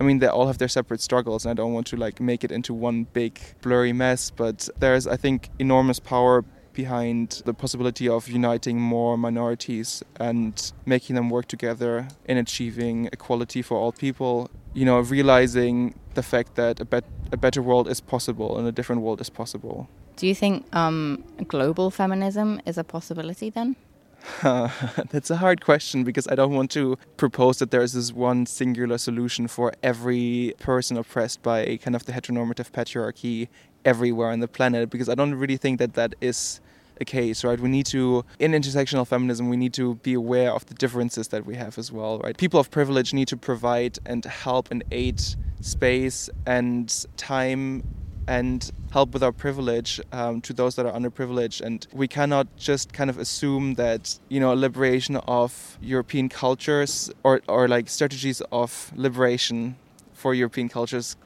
I 0.00 0.02
mean, 0.02 0.18
they 0.18 0.26
all 0.26 0.46
have 0.48 0.58
their 0.58 0.68
separate 0.68 1.00
struggles, 1.00 1.44
and 1.44 1.50
I 1.50 1.54
don't 1.54 1.72
want 1.72 1.86
to 1.88 1.96
like 1.96 2.20
make 2.20 2.42
it 2.42 2.50
into 2.50 2.74
one 2.74 3.04
big 3.12 3.40
blurry 3.62 3.92
mess. 3.92 4.30
But 4.30 4.68
there's, 4.78 5.06
I 5.06 5.16
think, 5.16 5.50
enormous 5.58 6.00
power 6.00 6.44
behind 6.74 7.42
the 7.44 7.54
possibility 7.54 8.08
of 8.08 8.28
uniting 8.28 8.80
more 8.80 9.16
minorities 9.16 10.02
and 10.16 10.72
making 10.84 11.16
them 11.16 11.30
work 11.30 11.46
together 11.46 12.08
in 12.26 12.36
achieving 12.36 13.08
equality 13.12 13.62
for 13.62 13.76
all 13.78 13.92
people. 13.92 14.50
You 14.74 14.84
know, 14.84 15.00
realizing 15.00 15.94
the 16.14 16.22
fact 16.22 16.56
that 16.56 16.80
a, 16.80 16.84
bet- 16.84 17.04
a 17.32 17.36
better 17.36 17.62
world 17.62 17.88
is 17.88 18.00
possible 18.00 18.58
and 18.58 18.66
a 18.66 18.72
different 18.72 19.02
world 19.02 19.20
is 19.20 19.30
possible. 19.30 19.88
Do 20.16 20.26
you 20.26 20.34
think 20.34 20.64
um, 20.74 21.24
global 21.48 21.90
feminism 21.90 22.60
is 22.66 22.78
a 22.78 22.84
possibility 22.84 23.50
then? 23.50 23.76
Uh, 24.42 24.68
that's 25.10 25.30
a 25.30 25.36
hard 25.36 25.64
question 25.64 26.04
because 26.04 26.26
I 26.28 26.34
don't 26.34 26.54
want 26.54 26.70
to 26.72 26.96
propose 27.16 27.58
that 27.58 27.70
there 27.70 27.82
is 27.82 27.92
this 27.92 28.12
one 28.12 28.46
singular 28.46 28.98
solution 28.98 29.48
for 29.48 29.72
every 29.82 30.54
person 30.58 30.96
oppressed 30.96 31.42
by 31.42 31.78
kind 31.82 31.94
of 31.94 32.06
the 32.06 32.12
heteronormative 32.12 32.70
patriarchy 32.70 33.48
everywhere 33.84 34.30
on 34.30 34.40
the 34.40 34.48
planet 34.48 34.90
because 34.90 35.08
I 35.08 35.14
don't 35.14 35.34
really 35.34 35.56
think 35.56 35.78
that 35.78 35.94
that 35.94 36.14
is 36.20 36.60
a 37.00 37.04
case, 37.04 37.44
right? 37.44 37.58
We 37.58 37.68
need 37.68 37.86
to, 37.86 38.24
in 38.38 38.52
intersectional 38.52 39.06
feminism, 39.06 39.48
we 39.48 39.56
need 39.56 39.74
to 39.74 39.96
be 39.96 40.14
aware 40.14 40.52
of 40.52 40.66
the 40.66 40.74
differences 40.74 41.28
that 41.28 41.44
we 41.44 41.56
have 41.56 41.78
as 41.78 41.90
well, 41.90 42.18
right? 42.18 42.36
People 42.36 42.60
of 42.60 42.70
privilege 42.70 43.12
need 43.12 43.28
to 43.28 43.36
provide 43.36 43.98
and 44.06 44.24
help 44.24 44.70
and 44.70 44.84
aid 44.90 45.20
space 45.60 46.30
and 46.46 47.06
time 47.16 47.82
and 48.26 48.70
help 48.90 49.12
with 49.12 49.22
our 49.22 49.32
privilege 49.32 50.00
um, 50.12 50.40
to 50.40 50.52
those 50.52 50.76
that 50.76 50.86
are 50.86 50.92
underprivileged. 50.92 51.60
And 51.60 51.86
we 51.92 52.08
cannot 52.08 52.46
just 52.56 52.92
kind 52.92 53.10
of 53.10 53.18
assume 53.18 53.74
that, 53.74 54.18
you 54.28 54.40
know, 54.40 54.52
liberation 54.54 55.16
of 55.16 55.78
European 55.82 56.28
cultures 56.28 57.10
or, 57.22 57.42
or 57.48 57.68
like 57.68 57.88
strategies 57.88 58.40
of 58.50 58.92
liberation 58.94 59.76
for 60.12 60.32
European 60.32 60.68
cultures 60.68 61.16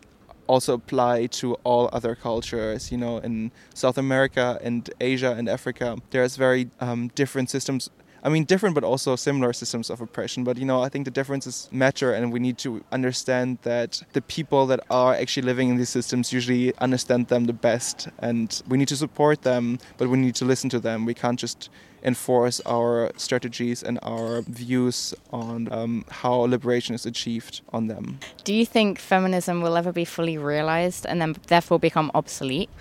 also 0.49 0.75
apply 0.75 1.27
to 1.27 1.55
all 1.63 1.89
other 1.93 2.15
cultures. 2.15 2.91
You 2.91 2.99
know, 2.99 3.19
in 3.19 3.53
South 3.75 3.99
America 3.99 4.59
and 4.63 4.91
Asia 5.01 5.33
and 5.39 5.49
Africa, 5.49 5.99
there's 6.11 6.37
very 6.37 6.71
um, 6.81 7.09
different 7.15 7.51
systems. 7.51 7.91
I 8.25 8.31
mean, 8.31 8.45
different 8.45 8.75
but 8.75 8.83
also 8.83 9.15
similar 9.15 9.53
systems 9.53 9.91
of 9.91 10.01
oppression. 10.01 10.43
But 10.43 10.59
you 10.59 10.65
know, 10.65 10.83
I 10.83 10.89
think 10.89 11.05
the 11.05 11.13
differences 11.13 11.69
matter, 11.71 12.13
and 12.13 12.33
we 12.33 12.41
need 12.41 12.59
to 12.59 12.85
understand 12.91 13.59
that 13.63 14.03
the 14.13 14.23
people 14.23 14.67
that 14.67 14.81
are 14.91 15.15
actually 15.15 15.47
living 15.47 15.69
in 15.69 15.77
these 15.77 15.91
systems 15.91 16.33
usually 16.33 16.75
understand 16.79 17.29
them 17.29 17.45
the 17.45 17.53
best, 17.53 18.09
and 18.19 18.61
we 18.69 18.77
need 18.77 18.89
to 18.89 18.97
support 18.97 19.43
them, 19.43 19.79
but 19.99 20.09
we 20.09 20.19
need 20.19 20.35
to 20.37 20.45
listen 20.45 20.69
to 20.71 20.81
them. 20.81 21.05
We 21.05 21.15
can't 21.15 21.39
just 21.39 21.71
enforce 22.03 22.61
our 22.67 23.11
strategies 23.17 23.83
and 23.83 23.99
our 24.03 24.43
views 24.43 25.15
on 25.33 25.73
um, 25.73 26.05
how 26.11 26.35
liberation 26.35 26.95
is 26.95 27.07
achieved 27.07 27.61
on 27.73 27.89
them. 27.89 28.19
Do 28.45 28.55
you 28.55 28.67
think 28.67 28.99
feminism 28.99 29.63
will 29.63 29.77
ever 29.77 29.93
be 29.93 30.05
fully 30.05 30.39
realized 30.39 31.07
and 31.07 31.21
then 31.21 31.37
therefore 31.49 31.79
become 31.79 32.11
obsolete? 32.15 32.71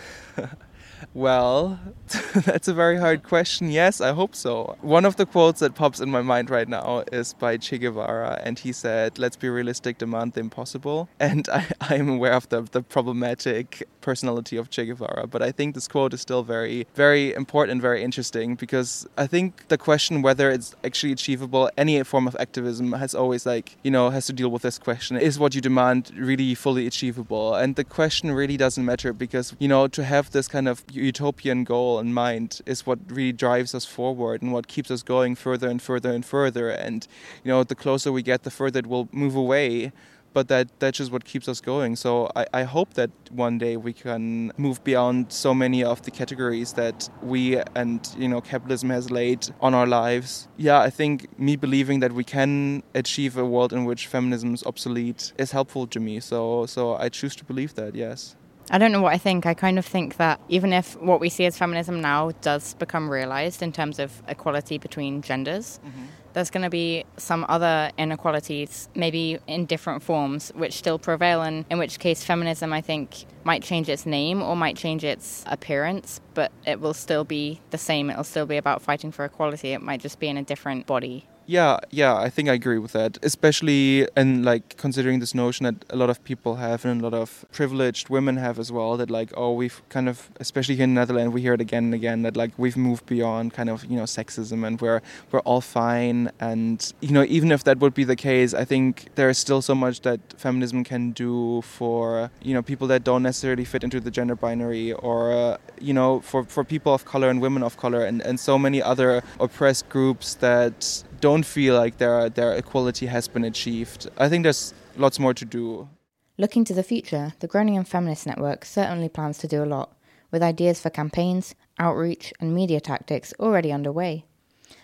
Well, 1.13 1.79
that's 2.33 2.67
a 2.67 2.73
very 2.73 2.97
hard 2.97 3.23
question. 3.23 3.69
Yes, 3.69 4.01
I 4.01 4.13
hope 4.13 4.35
so. 4.35 4.77
One 4.81 5.05
of 5.05 5.15
the 5.15 5.25
quotes 5.25 5.59
that 5.59 5.75
pops 5.75 5.99
in 5.99 6.09
my 6.09 6.21
mind 6.21 6.49
right 6.49 6.67
now 6.67 7.03
is 7.11 7.33
by 7.33 7.57
Che 7.57 7.77
Guevara, 7.77 8.41
and 8.43 8.57
he 8.57 8.71
said, 8.71 9.19
Let's 9.19 9.35
be 9.35 9.49
realistic, 9.49 9.97
demand 9.97 10.33
the 10.33 10.41
impossible. 10.41 11.09
And 11.19 11.47
I, 11.49 11.67
I'm 11.81 12.09
aware 12.09 12.33
of 12.33 12.49
the, 12.49 12.61
the 12.61 12.81
problematic 12.81 13.87
personality 14.11 14.55
of 14.61 14.65
Che 14.73 14.85
Guevara, 14.85 15.23
but 15.33 15.41
I 15.49 15.51
think 15.57 15.75
this 15.75 15.87
quote 15.93 16.13
is 16.13 16.21
still 16.27 16.43
very, 16.57 16.77
very 16.95 17.25
important, 17.41 17.81
very 17.81 18.01
interesting 18.07 18.55
because 18.55 18.89
I 19.23 19.27
think 19.33 19.47
the 19.73 19.79
question 19.89 20.13
whether 20.27 20.47
it's 20.55 20.69
actually 20.87 21.13
achievable, 21.19 21.63
any 21.83 21.93
form 22.03 22.25
of 22.31 22.35
activism 22.45 22.87
has 23.03 23.13
always, 23.21 23.43
like, 23.53 23.67
you 23.85 23.91
know, 23.95 24.05
has 24.17 24.25
to 24.27 24.33
deal 24.39 24.49
with 24.55 24.63
this 24.67 24.77
question 24.87 25.17
is 25.17 25.33
what 25.37 25.51
you 25.55 25.61
demand 25.71 26.01
really 26.31 26.55
fully 26.55 26.85
achievable? 26.91 27.47
And 27.61 27.69
the 27.75 27.83
question 27.99 28.31
really 28.31 28.57
doesn't 28.65 28.85
matter 28.91 29.11
because, 29.25 29.47
you 29.63 29.69
know, 29.73 29.83
to 29.97 30.01
have 30.13 30.25
this 30.31 30.47
kind 30.55 30.67
of 30.71 30.75
utopian 30.91 31.59
goal 31.73 31.99
in 32.03 32.13
mind 32.13 32.49
is 32.65 32.85
what 32.87 32.99
really 33.17 33.35
drives 33.45 33.71
us 33.75 33.85
forward 33.97 34.41
and 34.41 34.53
what 34.55 34.65
keeps 34.73 34.89
us 34.89 35.03
going 35.03 35.35
further 35.35 35.67
and 35.73 35.81
further 35.81 36.11
and 36.17 36.23
further. 36.25 36.69
And 36.69 36.99
you 37.43 37.49
know, 37.51 37.63
the 37.63 37.79
closer 37.83 38.09
we 38.11 38.23
get, 38.31 38.43
the 38.43 38.51
further 38.51 38.79
it 38.79 38.87
will 38.87 39.09
move 39.11 39.35
away. 39.35 39.91
But 40.37 40.49
that 40.49 40.67
that's 40.77 40.99
just 40.99 41.11
what 41.11 41.25
keeps 41.25 41.47
us 41.49 41.59
going. 41.59 41.95
So 41.95 42.29
I, 42.35 42.45
I 42.53 42.63
hope 42.75 42.93
that 42.93 43.09
one 43.31 43.57
day 43.57 43.75
we 43.75 43.91
can 43.91 44.51
move 44.55 44.83
beyond 44.83 45.33
so 45.33 45.51
many 45.51 45.83
of 45.83 46.03
the 46.03 46.11
categories 46.11 46.73
that 46.73 47.09
we 47.23 47.57
and 47.75 47.99
you 48.15 48.27
know 48.27 48.39
capitalism 48.39 48.91
has 48.91 49.09
laid 49.09 49.49
on 49.61 49.73
our 49.73 49.87
lives. 49.87 50.47
Yeah, 50.55 50.79
I 50.79 50.91
think 50.91 51.39
me 51.39 51.55
believing 51.55 52.01
that 52.01 52.11
we 52.11 52.23
can 52.23 52.83
achieve 52.93 53.35
a 53.35 53.45
world 53.45 53.73
in 53.73 53.85
which 53.85 54.05
feminism 54.05 54.53
is 54.53 54.63
obsolete 54.63 55.33
is 55.39 55.49
helpful 55.53 55.87
to 55.87 55.99
me. 55.99 56.19
So 56.19 56.67
so 56.67 56.95
I 56.95 57.09
choose 57.09 57.35
to 57.37 57.43
believe 57.43 57.73
that. 57.73 57.95
Yes. 57.95 58.35
I 58.69 58.77
don't 58.77 58.91
know 58.91 59.01
what 59.01 59.13
I 59.13 59.17
think. 59.17 59.45
I 59.45 59.53
kind 59.53 59.79
of 59.79 59.85
think 59.85 60.17
that 60.17 60.41
even 60.49 60.73
if 60.73 60.99
what 61.01 61.21
we 61.21 61.29
see 61.29 61.45
as 61.45 61.57
feminism 61.57 62.01
now 62.01 62.31
does 62.41 62.73
become 62.73 63.09
realized 63.09 63.61
in 63.61 63.71
terms 63.71 63.97
of 63.97 64.21
equality 64.27 64.77
between 64.77 65.21
genders, 65.21 65.79
mm-hmm. 65.85 66.05
there's 66.33 66.49
going 66.49 66.63
to 66.63 66.69
be 66.69 67.05
some 67.15 67.45
other 67.47 67.91
inequalities, 67.97 68.89
maybe 68.93 69.39
in 69.47 69.65
different 69.67 70.03
forms, 70.03 70.51
which 70.53 70.73
still 70.73 70.99
prevail. 70.99 71.41
And 71.43 71.65
in 71.69 71.77
which 71.77 71.97
case, 71.99 72.25
feminism, 72.25 72.73
I 72.73 72.81
think, 72.81 73.25
might 73.45 73.63
change 73.63 73.87
its 73.87 74.05
name 74.05 74.41
or 74.41 74.57
might 74.57 74.75
change 74.75 75.05
its 75.05 75.45
appearance, 75.47 76.19
but 76.33 76.51
it 76.65 76.81
will 76.81 76.93
still 76.93 77.23
be 77.23 77.61
the 77.69 77.77
same. 77.77 78.09
It'll 78.09 78.25
still 78.25 78.45
be 78.45 78.57
about 78.57 78.81
fighting 78.81 79.13
for 79.13 79.23
equality. 79.23 79.71
It 79.71 79.81
might 79.81 80.01
just 80.01 80.19
be 80.19 80.27
in 80.27 80.35
a 80.35 80.43
different 80.43 80.85
body. 80.85 81.25
Yeah, 81.49 81.79
yeah, 81.91 82.13
I 82.13 82.29
think 82.29 82.49
I 82.49 82.53
agree 82.53 82.77
with 82.77 82.91
that. 82.91 83.17
Especially 83.23 84.05
in 84.17 84.43
like 84.43 84.75
considering 84.75 85.19
this 85.19 85.33
notion 85.33 85.63
that 85.63 85.85
a 85.89 85.95
lot 85.95 86.09
of 86.09 86.21
people 86.25 86.57
have 86.57 86.83
and 86.83 86.99
a 86.99 87.03
lot 87.05 87.13
of 87.13 87.45
privileged 87.53 88.09
women 88.09 88.35
have 88.35 88.59
as 88.59 88.69
well. 88.69 88.97
That 88.97 89.09
like, 89.09 89.31
oh, 89.37 89.53
we've 89.53 89.81
kind 89.87 90.09
of, 90.09 90.29
especially 90.41 90.75
here 90.75 90.83
in 90.83 90.93
the 90.93 90.99
Netherlands, 90.99 91.33
we 91.33 91.41
hear 91.41 91.53
it 91.53 91.61
again 91.61 91.85
and 91.85 91.93
again 91.93 92.23
that 92.23 92.35
like 92.35 92.51
we've 92.57 92.75
moved 92.75 93.05
beyond 93.05 93.53
kind 93.53 93.69
of 93.69 93.85
you 93.85 93.95
know 93.95 94.03
sexism 94.03 94.67
and 94.67 94.81
we're 94.81 95.01
we're 95.31 95.39
all 95.39 95.61
fine. 95.61 96.29
And 96.41 96.93
you 96.99 97.11
know, 97.11 97.23
even 97.23 97.53
if 97.53 97.63
that 97.63 97.79
would 97.79 97.93
be 97.93 98.03
the 98.03 98.17
case, 98.17 98.53
I 98.53 98.65
think 98.65 99.15
there 99.15 99.29
is 99.29 99.37
still 99.37 99.61
so 99.61 99.73
much 99.73 100.01
that 100.01 100.19
feminism 100.37 100.83
can 100.83 101.11
do 101.11 101.61
for 101.61 102.29
you 102.41 102.53
know 102.55 102.61
people 102.61 102.87
that 102.87 103.05
don't 103.05 103.23
necessarily 103.23 103.63
fit 103.63 103.85
into 103.85 104.01
the 104.01 104.11
gender 104.11 104.35
binary, 104.35 104.91
or 104.91 105.31
uh, 105.31 105.57
you 105.79 105.93
know, 105.93 106.19
for 106.19 106.43
for 106.43 106.65
people 106.65 106.93
of 106.93 107.05
color 107.05 107.29
and 107.29 107.39
women 107.41 107.63
of 107.63 107.77
color, 107.77 108.03
and 108.03 108.21
and 108.21 108.37
so 108.37 108.59
many 108.59 108.81
other 108.81 109.23
oppressed 109.39 109.87
groups 109.87 110.35
that 110.35 111.05
don't 111.19 111.45
feel 111.45 111.75
like 111.75 111.97
their 111.97 112.29
their 112.29 112.53
equality 112.53 113.07
has 113.07 113.27
been 113.27 113.43
achieved. 113.43 114.09
I 114.17 114.29
think 114.29 114.43
there's 114.43 114.73
lots 114.95 115.19
more 115.19 115.33
to 115.33 115.45
do. 115.45 115.89
Looking 116.37 116.65
to 116.65 116.73
the 116.73 116.83
future, 116.83 117.33
the 117.39 117.47
Groningen 117.47 117.83
Feminist 117.83 118.27
Network 118.27 118.63
certainly 118.65 119.09
plans 119.09 119.39
to 119.39 119.47
do 119.47 119.63
a 119.63 119.65
lot, 119.65 119.95
with 120.31 120.43
ideas 120.43 120.79
for 120.79 120.91
campaigns, 120.91 121.55
outreach, 121.79 122.31
and 122.39 122.53
media 122.53 122.79
tactics 122.79 123.33
already 123.39 123.71
underway. 123.71 124.25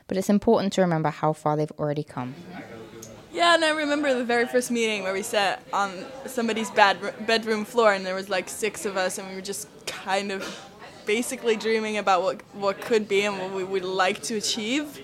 But 0.07 0.17
it's 0.17 0.29
important 0.29 0.73
to 0.73 0.81
remember 0.81 1.09
how 1.09 1.33
far 1.33 1.55
they've 1.55 1.71
already 1.77 2.03
come. 2.03 2.33
Yeah, 3.31 3.55
and 3.55 3.65
I 3.65 3.69
remember 3.69 4.13
the 4.13 4.25
very 4.25 4.45
first 4.45 4.69
meeting 4.69 5.03
where 5.03 5.13
we 5.13 5.23
sat 5.23 5.61
on 5.71 6.05
somebody's 6.25 6.69
bed 6.71 6.97
bedroom 7.27 7.65
floor, 7.65 7.93
and 7.93 8.05
there 8.05 8.15
was 8.15 8.29
like 8.29 8.49
six 8.49 8.85
of 8.85 8.97
us, 8.97 9.17
and 9.17 9.27
we 9.29 9.35
were 9.35 9.41
just 9.41 9.67
kind 9.85 10.31
of 10.31 10.41
basically 11.05 11.55
dreaming 11.55 11.97
about 11.97 12.21
what 12.23 12.41
what 12.53 12.79
could 12.79 13.07
be 13.07 13.25
and 13.25 13.37
what 13.39 13.51
we 13.51 13.63
would 13.63 13.83
like 13.83 14.21
to 14.23 14.37
achieve 14.37 14.99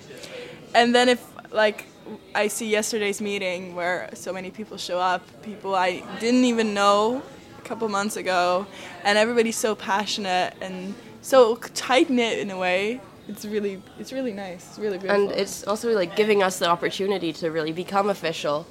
and 0.73 0.93
then 0.93 1.09
if 1.09 1.23
like 1.51 1.85
I 2.33 2.47
see 2.47 2.69
yesterday's 2.69 3.21
meeting 3.21 3.75
where 3.75 4.09
so 4.13 4.33
many 4.33 4.51
people 4.51 4.77
show 4.77 4.99
up, 4.99 5.21
people 5.41 5.75
I 5.75 6.03
didn't 6.19 6.45
even 6.45 6.73
know 6.73 7.21
a 7.57 7.61
couple 7.61 7.87
months 7.89 8.17
ago, 8.17 8.65
and 9.03 9.17
everybody's 9.17 9.57
so 9.57 9.75
passionate 9.75 10.53
and 10.61 10.95
so 11.21 11.55
tight 11.55 12.09
knit 12.09 12.39
in 12.39 12.49
a 12.51 12.57
way. 12.57 13.01
It's 13.27 13.45
really, 13.45 13.81
it's 13.99 14.11
really 14.11 14.33
nice. 14.33 14.67
It's 14.69 14.79
really 14.79 14.97
beautiful. 14.97 15.29
And 15.29 15.31
it's 15.31 15.63
also 15.67 15.93
like 15.93 16.15
giving 16.15 16.41
us 16.41 16.57
the 16.57 16.67
opportunity 16.67 17.31
to 17.33 17.51
really 17.51 17.71
become 17.71 18.09
official. 18.09 18.65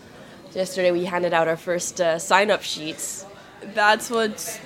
Yesterday 0.52 0.90
we 0.90 1.04
handed 1.04 1.32
out 1.32 1.46
our 1.46 1.56
first 1.56 2.00
uh, 2.00 2.18
sign-up 2.18 2.62
sheets, 2.62 3.24
that's 3.74 4.10
what's 4.10 4.58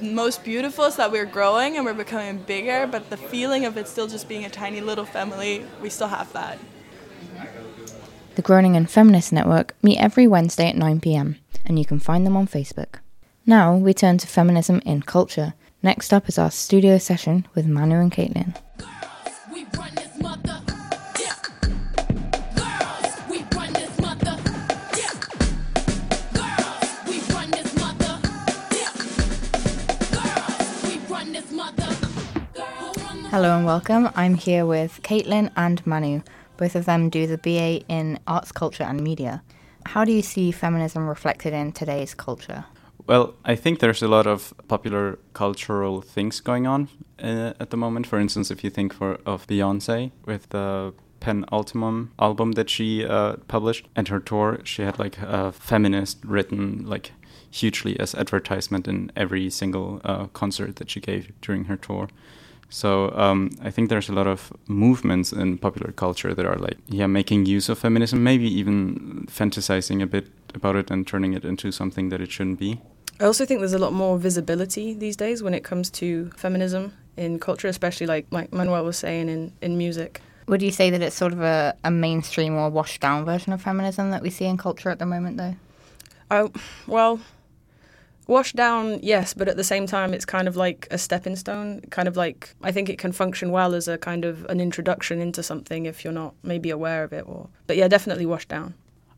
most 0.00 0.44
beautiful 0.44 0.84
is 0.84 0.96
that 0.96 1.12
we're 1.12 1.26
growing 1.26 1.76
and 1.76 1.84
we're 1.84 1.94
becoming 1.94 2.38
bigger, 2.38 2.86
but 2.86 3.10
the 3.10 3.16
feeling 3.16 3.64
of 3.64 3.76
it 3.76 3.88
still 3.88 4.06
just 4.06 4.28
being 4.28 4.44
a 4.44 4.50
tiny 4.50 4.80
little 4.80 5.04
family, 5.04 5.64
we 5.80 5.90
still 5.90 6.08
have 6.08 6.32
that. 6.32 6.58
The 8.34 8.42
Groningen 8.42 8.86
Feminist 8.86 9.32
Network 9.32 9.74
meet 9.82 9.98
every 9.98 10.26
Wednesday 10.26 10.68
at 10.68 10.76
9 10.76 11.00
pm, 11.00 11.36
and 11.64 11.78
you 11.78 11.84
can 11.84 11.98
find 11.98 12.24
them 12.24 12.36
on 12.36 12.46
Facebook. 12.46 13.00
Now 13.46 13.74
we 13.74 13.94
turn 13.94 14.18
to 14.18 14.26
feminism 14.26 14.80
in 14.84 15.02
culture. 15.02 15.54
Next 15.82 16.12
up 16.12 16.28
is 16.28 16.38
our 16.38 16.50
studio 16.50 16.98
session 16.98 17.46
with 17.54 17.66
Manu 17.66 18.00
and 18.00 18.12
Caitlin. 18.12 18.56
Hello 33.30 33.54
and 33.54 33.66
welcome. 33.66 34.08
I'm 34.16 34.36
here 34.36 34.64
with 34.64 35.02
Caitlin 35.02 35.52
and 35.54 35.86
Manu. 35.86 36.22
Both 36.56 36.74
of 36.74 36.86
them 36.86 37.10
do 37.10 37.26
the 37.26 37.36
BA 37.36 37.84
in 37.86 38.18
Arts, 38.26 38.52
Culture 38.52 38.84
and 38.84 39.02
Media. 39.02 39.42
How 39.84 40.06
do 40.06 40.12
you 40.12 40.22
see 40.22 40.50
feminism 40.50 41.06
reflected 41.06 41.52
in 41.52 41.72
today's 41.72 42.14
culture? 42.14 42.64
Well, 43.06 43.34
I 43.44 43.54
think 43.54 43.80
there's 43.80 44.02
a 44.02 44.08
lot 44.08 44.26
of 44.26 44.54
popular 44.66 45.18
cultural 45.34 46.00
things 46.00 46.40
going 46.40 46.66
on 46.66 46.88
uh, 47.22 47.52
at 47.60 47.68
the 47.68 47.76
moment. 47.76 48.06
For 48.06 48.18
instance, 48.18 48.50
if 48.50 48.64
you 48.64 48.70
think 48.70 48.94
for 48.94 49.18
of 49.26 49.46
Beyonce 49.46 50.10
with 50.24 50.48
the 50.48 50.94
penultimum 51.20 52.12
album 52.18 52.52
that 52.52 52.70
she 52.70 53.04
uh, 53.04 53.36
published 53.46 53.88
and 53.94 54.08
her 54.08 54.20
tour, 54.20 54.60
she 54.64 54.80
had 54.80 54.98
like 54.98 55.18
a 55.18 55.52
feminist 55.52 56.24
written 56.24 56.86
like 56.86 57.12
hugely 57.50 58.00
as 58.00 58.14
advertisement 58.14 58.88
in 58.88 59.12
every 59.14 59.50
single 59.50 60.00
uh, 60.02 60.28
concert 60.28 60.76
that 60.76 60.88
she 60.88 61.00
gave 61.00 61.30
during 61.42 61.64
her 61.64 61.76
tour. 61.76 62.08
So 62.70 63.10
um, 63.16 63.50
I 63.62 63.70
think 63.70 63.88
there's 63.88 64.08
a 64.08 64.12
lot 64.12 64.26
of 64.26 64.52
movements 64.66 65.32
in 65.32 65.58
popular 65.58 65.92
culture 65.92 66.34
that 66.34 66.44
are 66.44 66.56
like, 66.56 66.76
yeah, 66.88 67.06
making 67.06 67.46
use 67.46 67.68
of 67.68 67.78
feminism, 67.78 68.22
maybe 68.22 68.46
even 68.46 69.26
fantasizing 69.30 70.02
a 70.02 70.06
bit 70.06 70.28
about 70.54 70.76
it 70.76 70.90
and 70.90 71.06
turning 71.06 71.32
it 71.32 71.44
into 71.44 71.72
something 71.72 72.10
that 72.10 72.20
it 72.20 72.30
shouldn't 72.30 72.58
be. 72.58 72.80
I 73.20 73.24
also 73.24 73.44
think 73.44 73.60
there's 73.60 73.72
a 73.72 73.78
lot 73.78 73.92
more 73.92 74.18
visibility 74.18 74.94
these 74.94 75.16
days 75.16 75.42
when 75.42 75.54
it 75.54 75.64
comes 75.64 75.90
to 75.90 76.30
feminism 76.36 76.92
in 77.16 77.40
culture, 77.40 77.68
especially 77.68 78.06
like 78.06 78.26
like 78.30 78.52
Manuel 78.52 78.84
was 78.84 78.96
saying 78.96 79.28
in, 79.28 79.52
in 79.60 79.76
music. 79.76 80.20
Would 80.46 80.62
you 80.62 80.70
say 80.70 80.90
that 80.90 81.02
it's 81.02 81.16
sort 81.16 81.32
of 81.32 81.42
a, 81.42 81.76
a 81.84 81.90
mainstream 81.90 82.54
or 82.54 82.70
washed 82.70 83.00
down 83.00 83.24
version 83.24 83.52
of 83.52 83.60
feminism 83.60 84.10
that 84.10 84.22
we 84.22 84.30
see 84.30 84.46
in 84.46 84.56
culture 84.56 84.88
at 84.88 84.98
the 84.98 85.04
moment, 85.04 85.36
though? 85.36 85.56
I, 86.30 86.48
well, 86.86 87.20
washed 88.28 88.54
down, 88.54 89.00
yes, 89.02 89.34
but 89.34 89.48
at 89.48 89.56
the 89.56 89.64
same 89.64 89.86
time, 89.86 90.14
it's 90.14 90.24
kind 90.24 90.46
of 90.46 90.56
like 90.56 90.86
a 90.90 90.98
stepping 90.98 91.34
stone. 91.34 91.80
Kind 91.90 92.06
of 92.06 92.16
like 92.16 92.54
I 92.62 92.70
think 92.70 92.88
it 92.88 92.98
can 92.98 93.12
function 93.12 93.50
well 93.50 93.74
as 93.74 93.88
a 93.88 93.98
kind 93.98 94.24
of 94.24 94.44
an 94.44 94.60
introduction 94.60 95.20
into 95.20 95.42
something 95.42 95.86
if 95.86 96.04
you're 96.04 96.12
not 96.12 96.34
maybe 96.42 96.70
aware 96.70 97.02
of 97.02 97.12
it. 97.12 97.24
Or 97.26 97.48
but 97.66 97.76
yeah, 97.76 97.88
definitely 97.88 98.26
washed 98.26 98.48
down. 98.48 98.74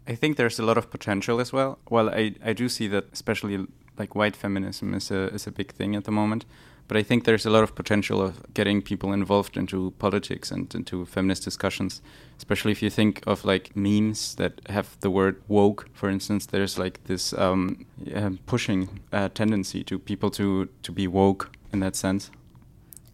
I 0.06 0.14
think 0.14 0.36
there's 0.36 0.58
a 0.58 0.64
lot 0.64 0.78
of 0.78 0.90
potential 0.90 1.40
as 1.40 1.52
well. 1.52 1.78
Well, 1.90 2.08
I, 2.08 2.34
I 2.44 2.52
do 2.52 2.68
see 2.68 2.88
that 2.88 3.04
especially 3.12 3.66
like 3.98 4.14
white 4.14 4.36
feminism 4.36 4.94
is 4.94 5.10
a 5.10 5.28
is 5.34 5.46
a 5.46 5.52
big 5.52 5.72
thing 5.72 5.96
at 5.96 6.04
the 6.04 6.12
moment. 6.12 6.46
But 6.90 6.96
I 6.96 7.04
think 7.04 7.22
there's 7.22 7.46
a 7.46 7.50
lot 7.50 7.62
of 7.62 7.76
potential 7.76 8.20
of 8.20 8.52
getting 8.52 8.82
people 8.82 9.12
involved 9.12 9.56
into 9.56 9.92
politics 10.00 10.50
and 10.50 10.74
into 10.74 11.06
feminist 11.06 11.44
discussions, 11.44 12.02
especially 12.36 12.72
if 12.72 12.82
you 12.82 12.90
think 12.90 13.22
of 13.28 13.44
like 13.44 13.70
memes 13.76 14.34
that 14.34 14.60
have 14.68 14.96
the 14.98 15.08
word 15.08 15.40
woke, 15.46 15.88
for 15.92 16.10
instance. 16.10 16.46
There's 16.46 16.80
like 16.80 17.04
this 17.04 17.32
um, 17.34 17.86
yeah, 18.02 18.30
pushing 18.46 18.98
uh, 19.12 19.28
tendency 19.28 19.84
to 19.84 20.00
people 20.00 20.30
to 20.30 20.68
to 20.82 20.90
be 20.90 21.06
woke 21.06 21.52
in 21.72 21.78
that 21.78 21.94
sense. 21.94 22.32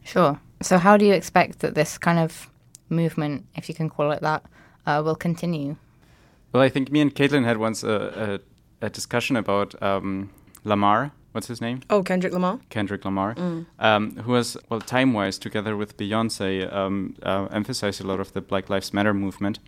Sure. 0.04 0.40
So, 0.62 0.78
how 0.78 0.96
do 0.96 1.04
you 1.04 1.12
expect 1.12 1.58
that 1.58 1.74
this 1.74 1.98
kind 1.98 2.18
of 2.18 2.48
movement, 2.88 3.44
if 3.56 3.68
you 3.68 3.74
can 3.74 3.90
call 3.90 4.10
it 4.10 4.22
that, 4.22 4.42
uh, 4.86 5.02
will 5.04 5.16
continue? 5.16 5.76
Well, 6.50 6.62
I 6.62 6.70
think 6.70 6.90
me 6.90 7.02
and 7.02 7.14
Caitlin 7.14 7.44
had 7.44 7.58
once 7.58 7.82
a, 7.82 8.40
a, 8.80 8.86
a 8.86 8.88
discussion 8.88 9.36
about 9.36 9.74
um, 9.82 10.30
Lamar. 10.64 11.12
What's 11.36 11.48
his 11.48 11.60
name? 11.60 11.80
Oh, 11.90 12.02
Kendrick 12.02 12.32
Lamar. 12.32 12.60
Kendrick 12.70 13.04
Lamar, 13.04 13.34
um, 13.78 14.16
who 14.16 14.32
was, 14.32 14.56
well, 14.70 14.80
time 14.80 15.12
wise, 15.12 15.36
together 15.36 15.76
with 15.76 15.98
Beyonce, 15.98 16.72
um, 16.72 17.14
uh, 17.22 17.46
emphasized 17.52 18.00
a 18.00 18.06
lot 18.06 18.20
of 18.20 18.32
the 18.32 18.40
Black 18.40 18.70
Lives 18.70 18.94
Matter 18.94 19.12
movement. 19.12 19.58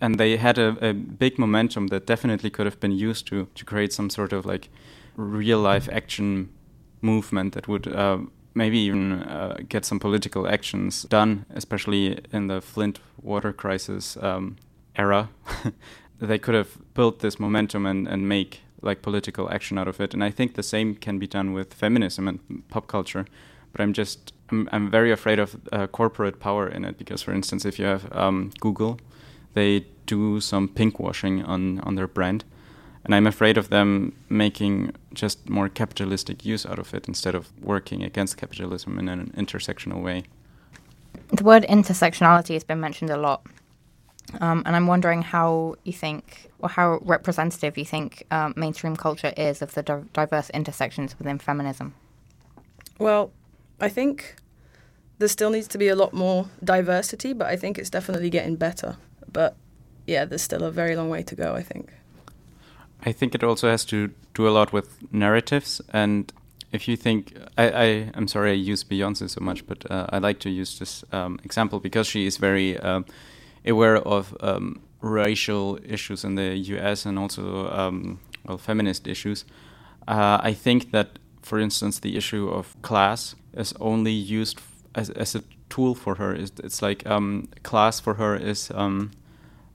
And 0.00 0.18
they 0.18 0.38
had 0.38 0.56
a, 0.56 0.68
a 0.80 0.94
big 0.94 1.38
momentum 1.38 1.88
that 1.88 2.06
definitely 2.06 2.48
could 2.48 2.64
have 2.64 2.80
been 2.80 2.92
used 2.92 3.26
to, 3.26 3.46
to 3.56 3.64
create 3.66 3.92
some 3.92 4.08
sort 4.08 4.32
of 4.32 4.46
like 4.46 4.70
real 5.16 5.58
life 5.58 5.86
action 5.92 6.48
movement 7.02 7.52
that 7.52 7.68
would 7.68 7.86
uh, 7.88 8.20
maybe 8.54 8.78
even 8.78 9.22
uh, 9.24 9.58
get 9.68 9.84
some 9.84 9.98
political 9.98 10.48
actions 10.48 11.02
done, 11.02 11.44
especially 11.50 12.20
in 12.32 12.46
the 12.46 12.62
Flint 12.62 13.00
water 13.20 13.52
crisis 13.52 14.16
um, 14.22 14.56
era. 14.96 15.28
they 16.20 16.38
could 16.38 16.54
have 16.54 16.78
built 16.94 17.18
this 17.18 17.38
momentum 17.38 17.84
and, 17.84 18.08
and 18.08 18.26
make 18.26 18.62
like 18.82 19.02
political 19.02 19.50
action 19.50 19.78
out 19.78 19.88
of 19.88 20.00
it. 20.00 20.14
And 20.14 20.22
I 20.22 20.30
think 20.30 20.54
the 20.54 20.62
same 20.62 20.94
can 20.94 21.18
be 21.18 21.26
done 21.26 21.52
with 21.52 21.74
feminism 21.74 22.28
and 22.28 22.68
pop 22.68 22.86
culture. 22.86 23.26
But 23.72 23.80
I'm 23.80 23.92
just 23.92 24.32
I'm, 24.50 24.68
I'm 24.72 24.90
very 24.90 25.12
afraid 25.12 25.38
of 25.38 25.56
uh, 25.72 25.86
corporate 25.86 26.40
power 26.40 26.68
in 26.68 26.84
it 26.84 26.98
because, 26.98 27.22
for 27.22 27.32
instance, 27.32 27.64
if 27.64 27.78
you 27.78 27.84
have 27.84 28.10
um, 28.16 28.50
Google, 28.60 28.98
they 29.54 29.86
do 30.06 30.40
some 30.40 30.68
pink 30.68 30.98
washing 30.98 31.44
on 31.44 31.80
on 31.80 31.94
their 31.94 32.08
brand, 32.08 32.44
and 33.04 33.14
I'm 33.14 33.26
afraid 33.26 33.58
of 33.58 33.68
them 33.68 34.14
making 34.28 34.94
just 35.12 35.48
more 35.48 35.68
capitalistic 35.68 36.46
use 36.46 36.64
out 36.64 36.78
of 36.78 36.94
it 36.94 37.08
instead 37.08 37.34
of 37.34 37.48
working 37.62 38.02
against 38.02 38.36
capitalism 38.38 38.98
in 38.98 39.08
an 39.08 39.32
intersectional 39.36 40.02
way. 40.02 40.24
The 41.32 41.44
word 41.44 41.66
intersectionality 41.68 42.54
has 42.54 42.64
been 42.64 42.80
mentioned 42.80 43.10
a 43.10 43.16
lot. 43.16 43.42
Um, 44.40 44.62
and 44.66 44.76
I'm 44.76 44.86
wondering 44.86 45.22
how 45.22 45.76
you 45.84 45.92
think, 45.92 46.47
or 46.60 46.68
how 46.68 46.98
representative 47.02 47.78
you 47.78 47.84
think 47.84 48.24
um, 48.30 48.54
mainstream 48.56 48.96
culture 48.96 49.32
is 49.36 49.62
of 49.62 49.74
the 49.74 49.82
di- 49.82 50.02
diverse 50.12 50.50
intersections 50.50 51.18
within 51.18 51.38
feminism. 51.38 51.94
Well, 52.98 53.30
I 53.80 53.88
think 53.88 54.36
there 55.18 55.28
still 55.28 55.50
needs 55.50 55.68
to 55.68 55.78
be 55.78 55.88
a 55.88 55.96
lot 55.96 56.12
more 56.12 56.46
diversity, 56.62 57.32
but 57.32 57.46
I 57.46 57.56
think 57.56 57.78
it's 57.78 57.90
definitely 57.90 58.30
getting 58.30 58.56
better. 58.56 58.96
But 59.32 59.56
yeah, 60.06 60.24
there's 60.24 60.42
still 60.42 60.64
a 60.64 60.70
very 60.70 60.96
long 60.96 61.10
way 61.10 61.22
to 61.22 61.34
go, 61.34 61.54
I 61.54 61.62
think. 61.62 61.92
I 63.04 63.12
think 63.12 63.34
it 63.34 63.44
also 63.44 63.68
has 63.68 63.84
to 63.86 64.10
do 64.34 64.48
a 64.48 64.50
lot 64.50 64.72
with 64.72 65.12
narratives. 65.12 65.80
And 65.92 66.32
if 66.72 66.88
you 66.88 66.96
think, 66.96 67.34
I, 67.56 67.70
I 67.70 67.84
am 68.14 68.26
sorry 68.26 68.50
I 68.50 68.54
use 68.54 68.82
Beyonce 68.84 69.30
so 69.30 69.40
much, 69.40 69.66
but 69.66 69.88
uh, 69.90 70.06
I 70.10 70.18
like 70.18 70.40
to 70.40 70.50
use 70.50 70.78
this 70.78 71.04
um, 71.12 71.38
example 71.44 71.78
because 71.78 72.06
she 72.06 72.26
is 72.26 72.36
very 72.36 72.78
um, 72.78 73.04
aware 73.64 73.96
of 73.96 74.36
um, 74.40 74.80
racial 75.00 75.78
issues 75.84 76.24
in 76.24 76.34
the 76.34 76.56
U.S. 76.56 77.06
and 77.06 77.18
also 77.18 77.70
um, 77.70 78.20
well 78.44 78.58
feminist 78.58 79.06
issues. 79.06 79.44
Uh, 80.06 80.38
I 80.42 80.54
think 80.54 80.90
that, 80.92 81.18
for 81.42 81.58
instance, 81.58 82.00
the 82.00 82.16
issue 82.16 82.48
of 82.48 82.80
class 82.82 83.34
is 83.52 83.74
only 83.80 84.12
used 84.12 84.60
as, 84.94 85.10
as 85.10 85.34
a 85.34 85.42
tool 85.68 85.94
for 85.94 86.16
her. 86.16 86.34
It's, 86.34 86.52
it's 86.60 86.82
like 86.82 87.06
um, 87.06 87.48
class 87.62 88.00
for 88.00 88.14
her 88.14 88.36
is 88.36 88.70
um, 88.74 89.10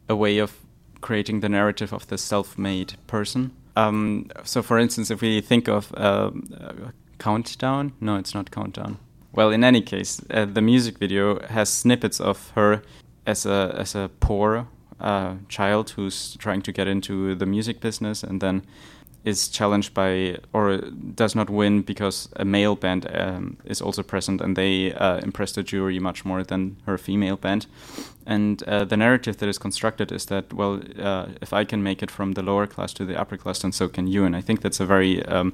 a 0.09 0.15
way 0.15 0.39
of 0.39 0.59
creating 1.01 1.41
the 1.41 1.49
narrative 1.49 1.93
of 1.93 2.07
the 2.07 2.17
self-made 2.17 2.95
person. 3.07 3.51
Um, 3.75 4.29
so, 4.43 4.62
for 4.62 4.77
instance, 4.79 5.12
if 5.12 5.21
we 5.21 5.41
think 5.41 5.67
of 5.67 5.93
uh, 5.95 6.31
Countdown, 7.19 7.93
no, 7.99 8.15
it's 8.15 8.33
not 8.33 8.51
Countdown. 8.51 8.97
Well, 9.31 9.51
in 9.51 9.63
any 9.63 9.81
case, 9.81 10.21
uh, 10.29 10.45
the 10.45 10.62
music 10.62 10.99
video 10.99 11.39
has 11.47 11.69
snippets 11.69 12.19
of 12.19 12.51
her 12.51 12.83
as 13.25 13.45
a 13.45 13.75
as 13.77 13.95
a 13.95 14.09
poor 14.19 14.67
uh, 14.99 15.36
child 15.49 15.91
who's 15.91 16.36
trying 16.38 16.62
to 16.62 16.71
get 16.71 16.88
into 16.88 17.36
the 17.36 17.45
music 17.45 17.79
business 17.79 18.23
and 18.23 18.41
then 18.41 18.63
is 19.23 19.47
challenged 19.47 19.93
by 19.93 20.38
or 20.51 20.77
does 21.15 21.34
not 21.34 21.49
win 21.49 21.82
because 21.82 22.27
a 22.36 22.43
male 22.43 22.75
band 22.75 23.08
um, 23.13 23.58
is 23.63 23.82
also 23.82 24.03
present 24.03 24.41
and 24.41 24.56
they 24.58 24.93
uh, 24.93 25.17
impress 25.19 25.53
the 25.53 25.63
jury 25.63 25.97
much 25.97 26.25
more 26.25 26.43
than 26.43 26.75
her 26.86 26.97
female 26.97 27.38
band. 27.38 27.65
And 28.25 28.62
uh, 28.63 28.84
the 28.84 28.97
narrative 28.97 29.38
that 29.38 29.47
is 29.47 29.58
constructed 29.58 30.12
is 30.12 30.25
that 30.25 30.53
well, 30.53 30.82
uh, 30.99 31.27
if 31.41 31.53
I 31.53 31.63
can 31.63 31.82
make 31.82 32.03
it 32.03 32.12
from 32.12 32.34
the 32.34 32.43
lower 32.43 32.67
class 32.67 32.93
to 32.93 33.06
the 33.06 33.19
upper 33.19 33.38
class, 33.38 33.60
then 33.60 33.71
so 33.71 33.88
can 33.88 34.08
you. 34.08 34.25
And 34.25 34.36
I 34.36 34.41
think 34.41 34.62
that's 34.62 34.82
a 34.82 34.86
very 34.86 35.25
um, 35.25 35.53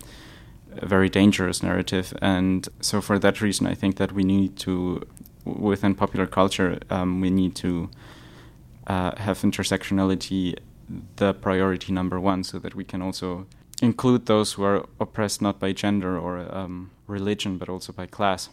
a 0.76 0.86
very 0.86 1.10
dangerous 1.10 1.62
narrative. 1.62 2.14
And 2.22 2.68
so 2.82 3.02
for 3.02 3.20
that 3.20 3.42
reason, 3.42 3.68
I 3.68 3.76
think 3.76 3.98
that 3.98 4.12
we 4.12 4.24
need 4.24 4.58
to 4.58 5.06
within 5.46 5.96
popular 5.96 6.28
culture 6.28 6.80
um, 6.90 7.22
we 7.22 7.30
need 7.30 7.56
to 7.56 7.90
uh, 8.90 9.16
have 9.18 9.40
intersectionality 9.42 10.56
the 11.18 11.34
priority 11.36 11.94
number 11.94 12.20
one 12.20 12.44
so 12.44 12.58
that 12.60 12.74
we 12.74 12.84
can 12.84 13.02
also 13.02 13.46
include 13.82 14.26
those 14.26 14.54
who 14.54 14.64
are 14.64 14.86
oppressed 15.00 15.42
not 15.42 15.60
by 15.60 15.72
gender 15.72 16.18
or 16.18 16.40
um, 16.56 16.90
religion 17.08 17.58
but 17.58 17.70
also 17.70 17.94
by 17.94 18.06
class. 18.06 18.50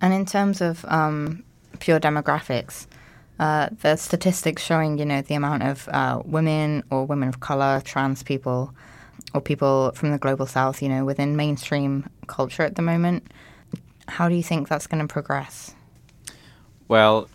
And 0.00 0.14
in 0.14 0.24
terms 0.24 0.60
of 0.60 0.84
um, 0.86 1.42
pure 1.80 2.00
demographics, 2.00 2.86
uh, 3.38 3.68
the 3.82 3.96
statistics 3.96 4.62
showing, 4.62 4.98
you 4.98 5.04
know, 5.04 5.22
the 5.22 5.34
amount 5.34 5.62
of 5.62 5.88
uh, 5.88 6.22
women 6.24 6.84
or 6.90 7.04
women 7.04 7.28
of 7.28 7.40
color, 7.40 7.82
trans 7.84 8.22
people 8.22 8.72
or 9.34 9.40
people 9.40 9.92
from 9.94 10.10
the 10.10 10.18
global 10.18 10.46
south, 10.46 10.82
you 10.82 10.88
know, 10.88 11.04
within 11.04 11.36
mainstream 11.36 12.08
culture 12.26 12.62
at 12.62 12.76
the 12.76 12.82
moment. 12.82 13.30
How 14.08 14.28
do 14.28 14.34
you 14.34 14.42
think 14.42 14.68
that's 14.68 14.86
going 14.86 15.06
to 15.06 15.12
progress? 15.12 15.74
Well, 16.88 17.28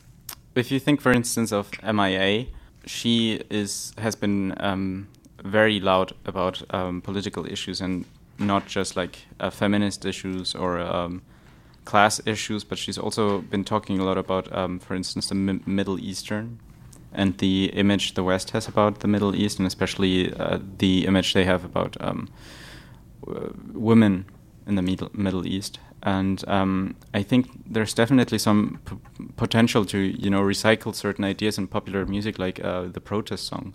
if 0.55 0.71
you 0.71 0.79
think, 0.79 1.01
for 1.01 1.11
instance, 1.11 1.51
of 1.51 1.71
MIA, 1.83 2.47
she 2.85 3.41
is 3.49 3.93
has 3.97 4.15
been 4.15 4.53
um, 4.59 5.07
very 5.43 5.79
loud 5.79 6.13
about 6.25 6.63
um, 6.73 7.01
political 7.01 7.45
issues 7.45 7.81
and 7.81 8.05
not 8.37 8.65
just 8.67 8.95
like 8.95 9.19
uh, 9.39 9.49
feminist 9.49 10.05
issues 10.05 10.55
or 10.55 10.79
um, 10.79 11.21
class 11.85 12.21
issues, 12.25 12.63
but 12.63 12.77
she's 12.77 12.97
also 12.97 13.41
been 13.41 13.63
talking 13.63 13.99
a 13.99 14.03
lot 14.03 14.17
about, 14.17 14.53
um, 14.55 14.79
for 14.79 14.95
instance, 14.95 15.29
the 15.29 15.35
M- 15.35 15.63
Middle 15.65 15.99
Eastern 15.99 16.59
and 17.13 17.37
the 17.37 17.65
image 17.73 18.13
the 18.15 18.23
West 18.23 18.51
has 18.51 18.67
about 18.67 18.99
the 18.99 19.07
Middle 19.07 19.35
East, 19.35 19.59
and 19.59 19.67
especially 19.67 20.33
uh, 20.33 20.59
the 20.77 21.05
image 21.05 21.33
they 21.33 21.45
have 21.45 21.63
about 21.63 21.95
um, 22.01 22.27
women 23.73 24.25
in 24.67 24.75
the 24.75 24.82
Middle, 24.82 25.10
Middle 25.13 25.45
East. 25.45 25.80
And 26.04 26.47
um, 26.47 26.95
I 27.13 27.23
think 27.23 27.49
there's 27.65 27.93
definitely 27.93 28.38
some 28.38 28.80
potential 29.38 29.86
to, 29.86 29.97
you 29.97 30.30
know, 30.30 30.41
recycle 30.41 30.93
certain 30.93 31.25
ideas 31.25 31.58
in 31.58 31.67
popular 31.67 32.06
music, 32.06 32.38
like 32.38 32.63
uh, 32.63 32.84
the 32.84 33.01
protest 33.01 33.47
song. 33.47 33.73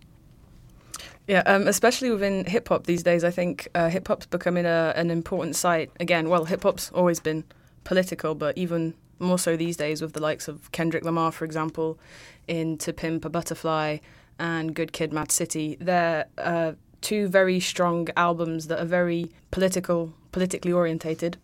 Yeah, 1.26 1.42
um, 1.46 1.68
especially 1.68 2.10
within 2.10 2.44
hip 2.44 2.68
hop 2.68 2.86
these 2.86 3.02
days, 3.02 3.24
I 3.24 3.30
think 3.30 3.68
uh, 3.74 3.88
hip 3.88 4.08
hop's 4.08 4.26
becoming 4.26 4.64
a, 4.64 4.92
an 4.96 5.10
important 5.10 5.56
site. 5.56 5.90
Again, 6.00 6.28
well, 6.28 6.44
hip 6.44 6.62
hop's 6.62 6.90
always 6.92 7.20
been 7.20 7.44
political, 7.84 8.34
but 8.34 8.56
even 8.56 8.94
more 9.18 9.38
so 9.38 9.56
these 9.56 9.76
days 9.76 10.00
with 10.00 10.12
the 10.12 10.20
likes 10.20 10.48
of 10.48 10.72
Kendrick 10.72 11.04
Lamar, 11.04 11.30
for 11.30 11.44
example, 11.44 11.98
in 12.48 12.78
To 12.78 12.92
Pimp 12.92 13.24
a 13.24 13.28
Butterfly 13.28 13.98
and 14.38 14.74
Good 14.74 14.92
Kid, 14.92 15.12
Mad 15.12 15.30
City. 15.30 15.76
They're 15.80 16.26
uh, 16.38 16.72
two 17.00 17.28
very 17.28 17.60
strong 17.60 18.08
albums 18.16 18.66
that 18.68 18.80
are 18.80 18.86
very 18.86 19.30
political, 19.50 20.12
politically 20.32 20.72
orientated, 20.72 21.36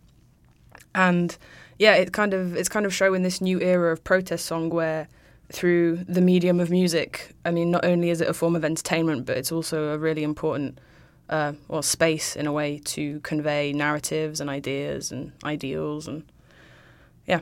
and 0.95 1.37
yeah, 1.79 1.95
it 1.95 2.13
kind 2.13 2.35
of 2.35 2.57
it's 2.57 2.69
kind 2.69 2.87
of 2.87 2.95
showing 2.95 3.23
this 3.23 3.41
new 3.41 3.61
era 3.61 3.93
of 3.93 4.03
protest 4.05 4.47
song 4.47 4.71
where 4.71 5.09
through 5.53 5.99
the 6.09 6.21
medium 6.21 6.59
of 6.59 6.71
music, 6.71 7.31
I 7.45 7.51
mean, 7.51 7.71
not 7.71 7.85
only 7.85 8.11
is 8.11 8.21
it 8.21 8.29
a 8.29 8.35
form 8.35 8.57
of 8.57 8.65
entertainment, 8.65 9.27
but 9.27 9.37
it's 9.37 9.53
also 9.53 9.95
a 9.95 9.99
really 9.99 10.25
important 10.25 10.81
uh, 11.29 11.53
or 11.69 11.83
space 11.83 12.35
in 12.35 12.47
a 12.47 12.53
way 12.53 12.81
to 12.85 13.21
convey 13.21 13.73
narratives 13.73 14.41
and 14.41 14.51
ideas 14.51 15.13
and 15.13 15.33
ideals 15.45 16.09
and 16.09 16.25
yeah. 17.27 17.41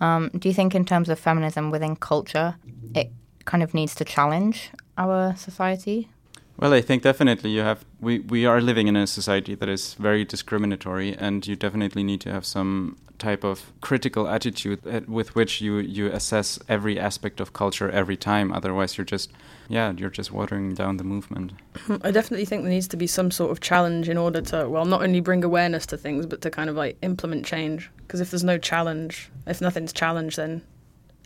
Um, 0.00 0.30
do 0.38 0.48
you 0.48 0.54
think, 0.54 0.74
in 0.74 0.84
terms 0.84 1.08
of 1.08 1.18
feminism 1.18 1.70
within 1.70 1.96
culture, 1.96 2.56
it 2.94 3.10
kind 3.46 3.62
of 3.62 3.72
needs 3.72 3.94
to 3.94 4.04
challenge 4.04 4.70
our 4.98 5.34
society? 5.36 6.10
Well, 6.58 6.72
I 6.72 6.80
think 6.80 7.02
definitely 7.02 7.50
you 7.50 7.60
have. 7.60 7.84
We, 8.00 8.20
we 8.20 8.46
are 8.46 8.60
living 8.60 8.88
in 8.88 8.96
a 8.96 9.06
society 9.06 9.54
that 9.54 9.68
is 9.68 9.94
very 9.94 10.24
discriminatory, 10.24 11.14
and 11.16 11.46
you 11.46 11.54
definitely 11.54 12.02
need 12.02 12.20
to 12.22 12.32
have 12.32 12.46
some 12.46 12.96
type 13.18 13.44
of 13.44 13.72
critical 13.80 14.28
attitude 14.28 14.86
at, 14.86 15.08
with 15.08 15.34
which 15.34 15.60
you, 15.60 15.78
you 15.78 16.06
assess 16.08 16.58
every 16.68 16.98
aspect 16.98 17.40
of 17.40 17.52
culture 17.52 17.90
every 17.90 18.16
time. 18.16 18.52
Otherwise, 18.52 18.96
you're 18.96 19.04
just, 19.04 19.30
yeah, 19.68 19.92
you're 19.96 20.10
just 20.10 20.32
watering 20.32 20.74
down 20.74 20.96
the 20.96 21.04
movement. 21.04 21.52
I 22.02 22.10
definitely 22.10 22.44
think 22.46 22.62
there 22.62 22.70
needs 22.70 22.88
to 22.88 22.96
be 22.96 23.06
some 23.06 23.30
sort 23.30 23.50
of 23.50 23.60
challenge 23.60 24.08
in 24.08 24.16
order 24.16 24.40
to, 24.42 24.68
well, 24.68 24.84
not 24.84 25.02
only 25.02 25.20
bring 25.20 25.44
awareness 25.44 25.86
to 25.86 25.98
things, 25.98 26.26
but 26.26 26.40
to 26.42 26.50
kind 26.50 26.70
of 26.70 26.76
like 26.76 26.96
implement 27.02 27.44
change. 27.44 27.90
Because 27.98 28.20
if 28.20 28.30
there's 28.30 28.44
no 28.44 28.58
challenge, 28.58 29.30
if 29.46 29.60
nothing's 29.60 29.92
challenged, 29.92 30.36
then 30.38 30.62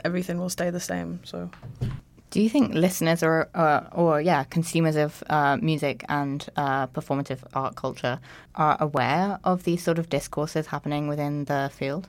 everything 0.05 0.39
will 0.39 0.51
stay 0.51 0.71
the 0.71 0.81
same. 0.81 1.21
So 1.25 1.51
Do 2.31 2.41
you 2.41 2.49
think 2.49 2.75
listeners 2.75 3.23
or, 3.25 3.49
or 3.93 4.21
yeah, 4.21 4.45
consumers 4.45 4.95
of 4.95 5.23
uh, 5.29 5.57
music 5.61 6.05
and 6.09 6.47
uh, 6.57 6.87
performative 6.87 7.41
art 7.55 7.75
culture 7.75 8.21
are 8.55 8.77
aware 8.81 9.41
of 9.43 9.65
these 9.65 9.83
sort 9.83 9.99
of 9.99 10.09
discourses 10.09 10.67
happening 10.69 11.09
within 11.09 11.47
the 11.47 11.71
field? 11.75 12.09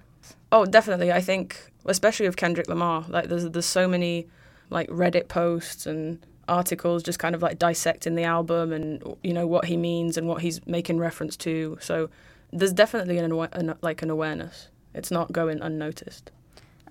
Oh, 0.51 0.65
definitely. 0.65 1.11
I 1.11 1.21
think, 1.21 1.71
especially 1.85 2.27
with 2.27 2.35
Kendrick 2.35 2.67
Lamar, 2.67 3.05
like 3.07 3.29
there's 3.29 3.49
there's 3.49 3.65
so 3.65 3.87
many 3.87 4.27
like 4.69 4.87
Reddit 4.89 5.27
posts 5.27 5.85
and 5.85 6.19
articles 6.47 7.01
just 7.01 7.17
kind 7.17 7.33
of 7.33 7.41
like 7.41 7.57
dissecting 7.57 8.15
the 8.15 8.23
album 8.23 8.73
and 8.73 9.01
you 9.23 9.33
know 9.33 9.47
what 9.47 9.65
he 9.65 9.77
means 9.77 10.17
and 10.17 10.27
what 10.27 10.41
he's 10.41 10.65
making 10.67 10.99
reference 10.99 11.35
to. 11.37 11.77
So 11.81 12.09
there's 12.51 12.73
definitely 12.73 13.17
an, 13.17 13.31
an 13.31 13.75
like 13.81 14.01
an 14.01 14.09
awareness. 14.09 14.67
It's 14.93 15.09
not 15.09 15.31
going 15.31 15.61
unnoticed. 15.61 16.31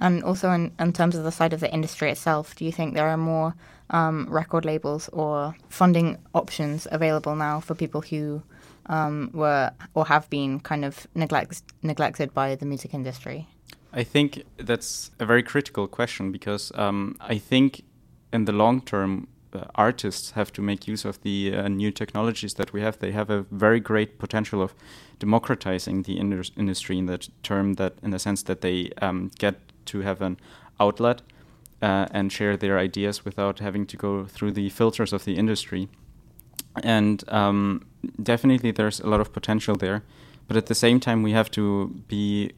And 0.01 0.23
also, 0.25 0.51
in, 0.51 0.73
in 0.79 0.93
terms 0.93 1.15
of 1.15 1.25
the 1.25 1.33
side 1.33 1.53
of 1.53 1.61
the 1.61 1.73
industry 1.73 2.11
itself, 2.11 2.57
do 2.57 2.65
you 2.65 2.73
think 2.73 2.95
there 2.95 3.09
are 3.09 3.19
more 3.19 3.55
um, 3.91 4.27
record 4.31 4.65
labels 4.65 5.09
or 5.13 5.55
funding 5.69 6.17
options 6.35 6.87
available 6.91 7.37
now 7.37 7.61
for 7.61 7.75
people 7.75 8.01
who 8.01 8.43
um, 8.87 9.31
were 9.35 9.71
or 9.95 10.07
have 10.07 10.29
been 10.31 10.61
kind 10.61 10.85
of 10.85 11.07
neglect, 11.15 11.63
neglected 11.83 12.33
by 12.33 12.55
the 12.55 12.67
music 12.67 12.95
industry? 12.95 13.47
I 13.93 14.05
think 14.05 14.45
that's 14.57 15.11
a 15.19 15.27
very 15.27 15.43
critical 15.43 15.87
question 15.89 16.33
because 16.33 16.73
um, 16.77 17.17
I 17.21 17.39
think 17.39 17.83
in 18.33 18.45
the 18.45 18.53
long 18.53 18.81
term, 18.81 19.29
uh, 19.53 19.65
artists 19.75 20.33
have 20.33 20.53
to 20.53 20.63
make 20.63 20.87
use 20.87 21.05
of 21.05 21.21
the 21.23 21.53
uh, 21.53 21.69
new 21.69 21.91
technologies 21.91 22.55
that 22.55 22.73
we 22.73 22.81
have. 22.81 23.01
They 23.01 23.11
have 23.11 23.31
a 23.31 23.43
very 23.51 23.81
great 23.81 24.19
potential 24.19 24.63
of 24.63 24.75
democratizing 25.19 26.05
the 26.05 26.19
indus- 26.19 26.53
industry 26.57 26.99
in 26.99 27.07
that 27.07 27.29
term, 27.43 27.75
that 27.75 27.95
in 28.01 28.13
the 28.13 28.21
sense 28.21 28.45
that 28.45 28.61
they 28.61 28.91
um, 29.03 29.33
get 29.39 29.57
to 29.91 30.01
have 30.01 30.21
an 30.21 30.37
outlet 30.79 31.23
uh, 31.83 32.07
and 32.11 32.33
share 32.33 32.57
their 32.57 32.79
ideas 32.79 33.25
without 33.25 33.59
having 33.61 33.87
to 33.87 33.97
go 33.97 34.25
through 34.27 34.53
the 34.53 34.69
filters 34.71 35.13
of 35.13 35.25
the 35.25 35.37
industry. 35.37 35.89
And 36.83 37.25
um, 37.29 37.87
definitely, 38.23 38.71
there's 38.71 39.01
a 39.01 39.07
lot 39.07 39.21
of 39.21 39.33
potential 39.33 39.77
there. 39.77 40.03
But 40.47 40.57
at 40.57 40.67
the 40.67 40.75
same 40.75 41.01
time, 41.01 41.23
we 41.23 41.33
have 41.33 41.51
to 41.53 41.89
be 42.09 42.53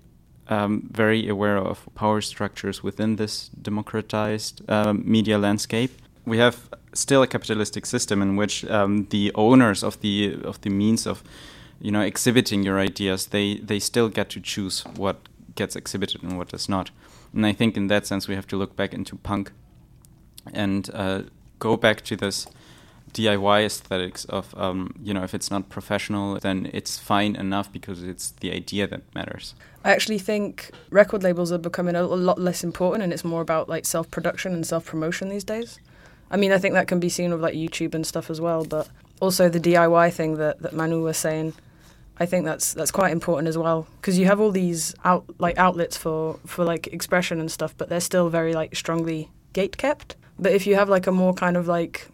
um, 0.48 0.88
very 0.90 1.28
aware 1.28 1.58
of 1.58 1.88
power 1.94 2.20
structures 2.20 2.82
within 2.82 3.16
this 3.16 3.48
democratized 3.48 4.62
um, 4.70 5.02
media 5.04 5.38
landscape. 5.38 5.90
We 6.24 6.38
have 6.38 6.56
still 6.94 7.22
a 7.22 7.26
capitalistic 7.26 7.86
system 7.86 8.22
in 8.22 8.36
which 8.36 8.64
um, 8.66 9.06
the 9.10 9.32
owners 9.34 9.82
of 9.82 10.00
the 10.00 10.38
of 10.44 10.60
the 10.60 10.70
means 10.70 11.06
of 11.06 11.22
you 11.80 11.90
know 11.90 12.02
exhibiting 12.02 12.62
your 12.62 12.78
ideas 12.78 13.26
they 13.26 13.56
they 13.56 13.78
still 13.78 14.08
get 14.08 14.28
to 14.30 14.40
choose 14.40 14.84
what 14.96 15.16
gets 15.54 15.74
exhibited 15.76 16.22
and 16.22 16.38
what 16.38 16.48
does 16.48 16.68
not. 16.68 16.90
And 17.34 17.46
I 17.46 17.52
think 17.52 17.76
in 17.76 17.86
that 17.88 18.06
sense 18.06 18.28
we 18.28 18.34
have 18.34 18.46
to 18.48 18.56
look 18.56 18.76
back 18.76 18.92
into 18.92 19.16
punk 19.16 19.52
and 20.52 20.90
uh, 20.92 21.22
go 21.58 21.76
back 21.76 22.02
to 22.02 22.16
this 22.16 22.46
DIY 23.12 23.66
aesthetics 23.66 24.24
of 24.26 24.54
um, 24.56 24.94
you 25.02 25.12
know 25.12 25.22
if 25.22 25.34
it's 25.34 25.50
not 25.50 25.68
professional 25.68 26.38
then 26.40 26.70
it's 26.72 26.98
fine 26.98 27.36
enough 27.36 27.70
because 27.70 28.02
it's 28.02 28.30
the 28.40 28.52
idea 28.52 28.86
that 28.86 29.02
matters. 29.14 29.54
I 29.84 29.90
actually 29.92 30.18
think 30.18 30.70
record 30.90 31.22
labels 31.22 31.50
are 31.52 31.58
becoming 31.58 31.96
a, 31.96 32.02
lot 32.02 32.40
less 32.40 32.62
important, 32.62 33.02
and 33.02 33.12
it's 33.12 33.24
more 33.24 33.40
about 33.40 33.68
like 33.68 33.84
self 33.84 34.10
production 34.10 34.54
and 34.54 34.66
self 34.66 34.86
promotion 34.86 35.28
these 35.28 35.44
days. 35.44 35.78
I 36.30 36.36
mean, 36.36 36.52
I 36.52 36.58
think 36.58 36.74
that 36.74 36.88
can 36.88 37.00
be 37.00 37.08
seen 37.08 37.30
with 37.30 37.42
like 37.42 37.54
YouTube 37.54 37.94
and 37.94 38.06
stuff 38.06 38.30
as 38.30 38.40
well, 38.40 38.64
but 38.64 38.88
also 39.20 39.48
the 39.48 39.60
DIY 39.60 40.12
thing 40.12 40.36
that, 40.36 40.60
that 40.60 40.72
Manu 40.72 41.02
was 41.02 41.18
saying. 41.18 41.52
I 42.18 42.26
think 42.26 42.44
that's 42.44 42.74
that's 42.74 42.90
quite 42.90 43.12
important 43.12 43.48
as 43.48 43.56
well 43.56 43.86
because 44.00 44.18
you 44.18 44.26
have 44.26 44.40
all 44.40 44.50
these 44.50 44.94
out 45.04 45.24
like 45.38 45.58
outlets 45.58 45.96
for 45.96 46.38
for 46.46 46.64
like 46.64 46.86
expression 46.88 47.40
and 47.40 47.50
stuff, 47.50 47.74
but 47.76 47.88
they're 47.88 48.00
still 48.00 48.28
very 48.28 48.52
like 48.52 48.76
strongly 48.76 49.30
gate 49.52 49.76
kept. 49.76 50.16
But 50.38 50.52
if 50.52 50.66
you 50.66 50.74
have 50.74 50.88
like 50.88 51.06
a 51.06 51.12
more 51.12 51.34
kind 51.34 51.56
of 51.56 51.68
like 51.68 52.08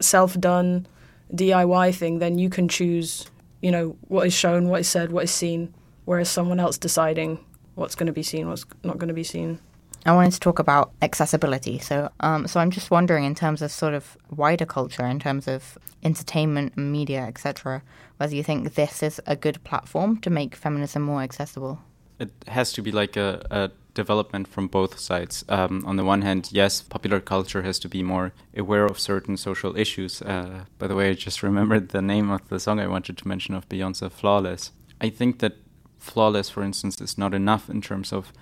self 0.00 0.38
done 0.38 0.86
DIY 1.34 1.94
thing, 1.94 2.18
then 2.18 2.38
you 2.38 2.50
can 2.50 2.68
choose, 2.68 3.26
you 3.60 3.70
know, 3.70 3.96
what 4.08 4.26
is 4.26 4.34
shown, 4.34 4.68
what 4.68 4.80
is 4.80 4.88
said, 4.88 5.12
what 5.12 5.24
is 5.24 5.30
seen, 5.30 5.74
whereas 6.04 6.28
someone 6.28 6.60
else 6.60 6.78
deciding 6.78 7.38
what's 7.74 7.94
going 7.94 8.06
to 8.06 8.12
be 8.12 8.22
seen, 8.22 8.48
what's 8.48 8.66
not 8.84 8.98
going 8.98 9.08
to 9.08 9.14
be 9.14 9.24
seen. 9.24 9.58
I 10.04 10.12
wanted 10.12 10.32
to 10.32 10.40
talk 10.40 10.58
about 10.58 10.92
accessibility. 11.00 11.78
So, 11.78 12.10
um, 12.20 12.48
so 12.48 12.58
I'm 12.58 12.70
just 12.70 12.90
wondering, 12.90 13.24
in 13.24 13.34
terms 13.34 13.62
of 13.62 13.70
sort 13.70 13.94
of 13.94 14.16
wider 14.30 14.66
culture, 14.66 15.06
in 15.06 15.20
terms 15.20 15.46
of 15.46 15.78
entertainment, 16.02 16.72
and 16.76 16.90
media, 16.90 17.20
etc., 17.20 17.82
whether 18.16 18.34
you 18.34 18.42
think 18.42 18.74
this 18.74 19.02
is 19.02 19.20
a 19.26 19.36
good 19.36 19.62
platform 19.64 20.20
to 20.20 20.30
make 20.30 20.56
feminism 20.56 21.02
more 21.02 21.22
accessible. 21.22 21.80
It 22.18 22.30
has 22.48 22.72
to 22.72 22.82
be 22.82 22.90
like 22.90 23.16
a, 23.16 23.46
a 23.50 23.70
development 23.94 24.48
from 24.48 24.68
both 24.68 24.98
sides. 24.98 25.44
Um, 25.48 25.84
on 25.86 25.96
the 25.96 26.04
one 26.04 26.22
hand, 26.22 26.48
yes, 26.52 26.82
popular 26.82 27.20
culture 27.20 27.62
has 27.62 27.78
to 27.80 27.88
be 27.88 28.02
more 28.02 28.32
aware 28.56 28.86
of 28.86 28.98
certain 28.98 29.36
social 29.36 29.76
issues. 29.76 30.22
Uh, 30.22 30.64
by 30.78 30.88
the 30.88 30.94
way, 30.96 31.10
I 31.10 31.14
just 31.14 31.42
remembered 31.44 31.90
the 31.90 32.02
name 32.02 32.30
of 32.30 32.48
the 32.48 32.58
song 32.58 32.80
I 32.80 32.86
wanted 32.88 33.18
to 33.18 33.28
mention 33.28 33.54
of 33.54 33.68
Beyonce, 33.68 34.10
"Flawless." 34.10 34.72
I 35.00 35.10
think 35.10 35.38
that 35.38 35.56
"Flawless," 35.98 36.50
for 36.50 36.62
instance, 36.62 37.00
is 37.00 37.18
not 37.18 37.34
enough 37.34 37.70
in 37.70 37.80
terms 37.80 38.12
of 38.12 38.32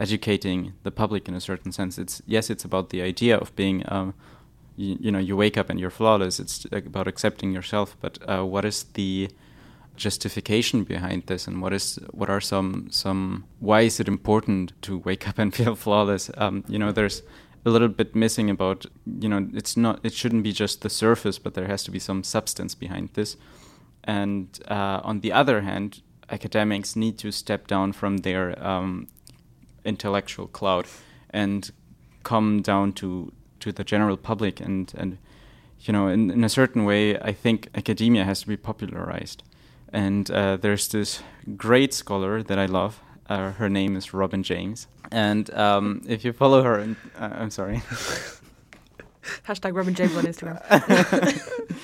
educating 0.00 0.72
the 0.82 0.90
public 0.90 1.28
in 1.28 1.34
a 1.34 1.40
certain 1.40 1.70
sense. 1.70 1.98
It's 1.98 2.22
yes, 2.26 2.50
it's 2.50 2.64
about 2.64 2.88
the 2.88 3.02
idea 3.02 3.36
of 3.36 3.54
being, 3.54 3.84
um, 3.86 4.14
you, 4.76 4.96
you, 4.98 5.12
know, 5.12 5.18
you 5.18 5.36
wake 5.36 5.58
up 5.58 5.68
and 5.68 5.78
you're 5.78 5.90
flawless. 5.90 6.40
It's 6.40 6.66
about 6.72 7.06
accepting 7.06 7.52
yourself. 7.52 7.96
But 8.00 8.18
uh, 8.26 8.44
what 8.44 8.64
is 8.64 8.84
the 8.94 9.28
justification 9.96 10.84
behind 10.84 11.24
this, 11.26 11.46
and 11.46 11.60
what 11.60 11.74
is 11.74 11.98
what 12.10 12.30
are 12.30 12.40
some 12.40 12.88
some 12.90 13.44
why 13.58 13.82
is 13.82 14.00
it 14.00 14.08
important 14.08 14.72
to 14.82 14.98
wake 14.98 15.28
up 15.28 15.38
and 15.38 15.54
feel 15.58 15.76
flawless? 15.76 16.30
Um, 16.38 16.64
you 16.66 16.78
know, 16.78 16.90
there's 16.90 17.22
a 17.66 17.70
little 17.70 17.88
bit 17.88 18.16
missing 18.16 18.48
about 18.48 18.86
you 19.04 19.28
know 19.28 19.46
it's 19.52 19.76
not 19.76 20.00
it 20.02 20.14
shouldn't 20.14 20.42
be 20.42 20.52
just 20.52 20.80
the 20.80 20.90
surface, 20.90 21.38
but 21.38 21.52
there 21.52 21.66
has 21.66 21.84
to 21.84 21.90
be 21.90 21.98
some 21.98 22.24
substance 22.24 22.74
behind 22.74 23.10
this. 23.12 23.36
and 24.04 24.60
uh, 24.68 25.00
on 25.04 25.20
the 25.20 25.30
other 25.30 25.60
hand, 25.60 26.00
academics 26.30 26.96
need 26.96 27.18
to 27.18 27.30
step 27.30 27.66
down 27.66 27.92
from 27.92 28.18
their 28.18 28.44
um, 28.66 29.06
intellectual 29.84 30.46
cloud 30.46 30.86
and 31.30 31.70
come 32.22 32.62
down 32.62 32.92
to 32.92 33.32
to 33.60 33.72
the 33.72 33.84
general 33.84 34.16
public 34.16 34.60
and 34.60 34.92
and 34.96 35.18
you 35.80 35.92
know 35.92 36.08
in, 36.08 36.30
in 36.30 36.44
a 36.44 36.48
certain 36.48 36.84
way 36.84 37.18
I 37.18 37.32
think 37.32 37.68
academia 37.74 38.24
has 38.24 38.40
to 38.42 38.48
be 38.48 38.56
popularized. 38.56 39.42
And 39.92 40.30
uh, 40.30 40.56
there's 40.56 40.88
this 40.88 41.22
great 41.56 41.92
scholar 41.92 42.42
that 42.44 42.58
I 42.58 42.66
love. 42.66 43.00
Uh, 43.28 43.52
her 43.52 43.68
name 43.68 43.96
is 43.96 44.14
Robin 44.14 44.42
James. 44.42 44.86
And 45.10 45.52
um, 45.54 46.02
if 46.06 46.24
you 46.24 46.32
follow 46.32 46.62
her 46.62 46.78
in, 46.78 46.96
uh, 47.18 47.30
I'm 47.32 47.50
sorry. 47.50 47.82
Hashtag 49.46 49.76
Robin 49.76 49.94
James 49.94 50.16
on 50.16 50.24
Instagram. 50.24 50.60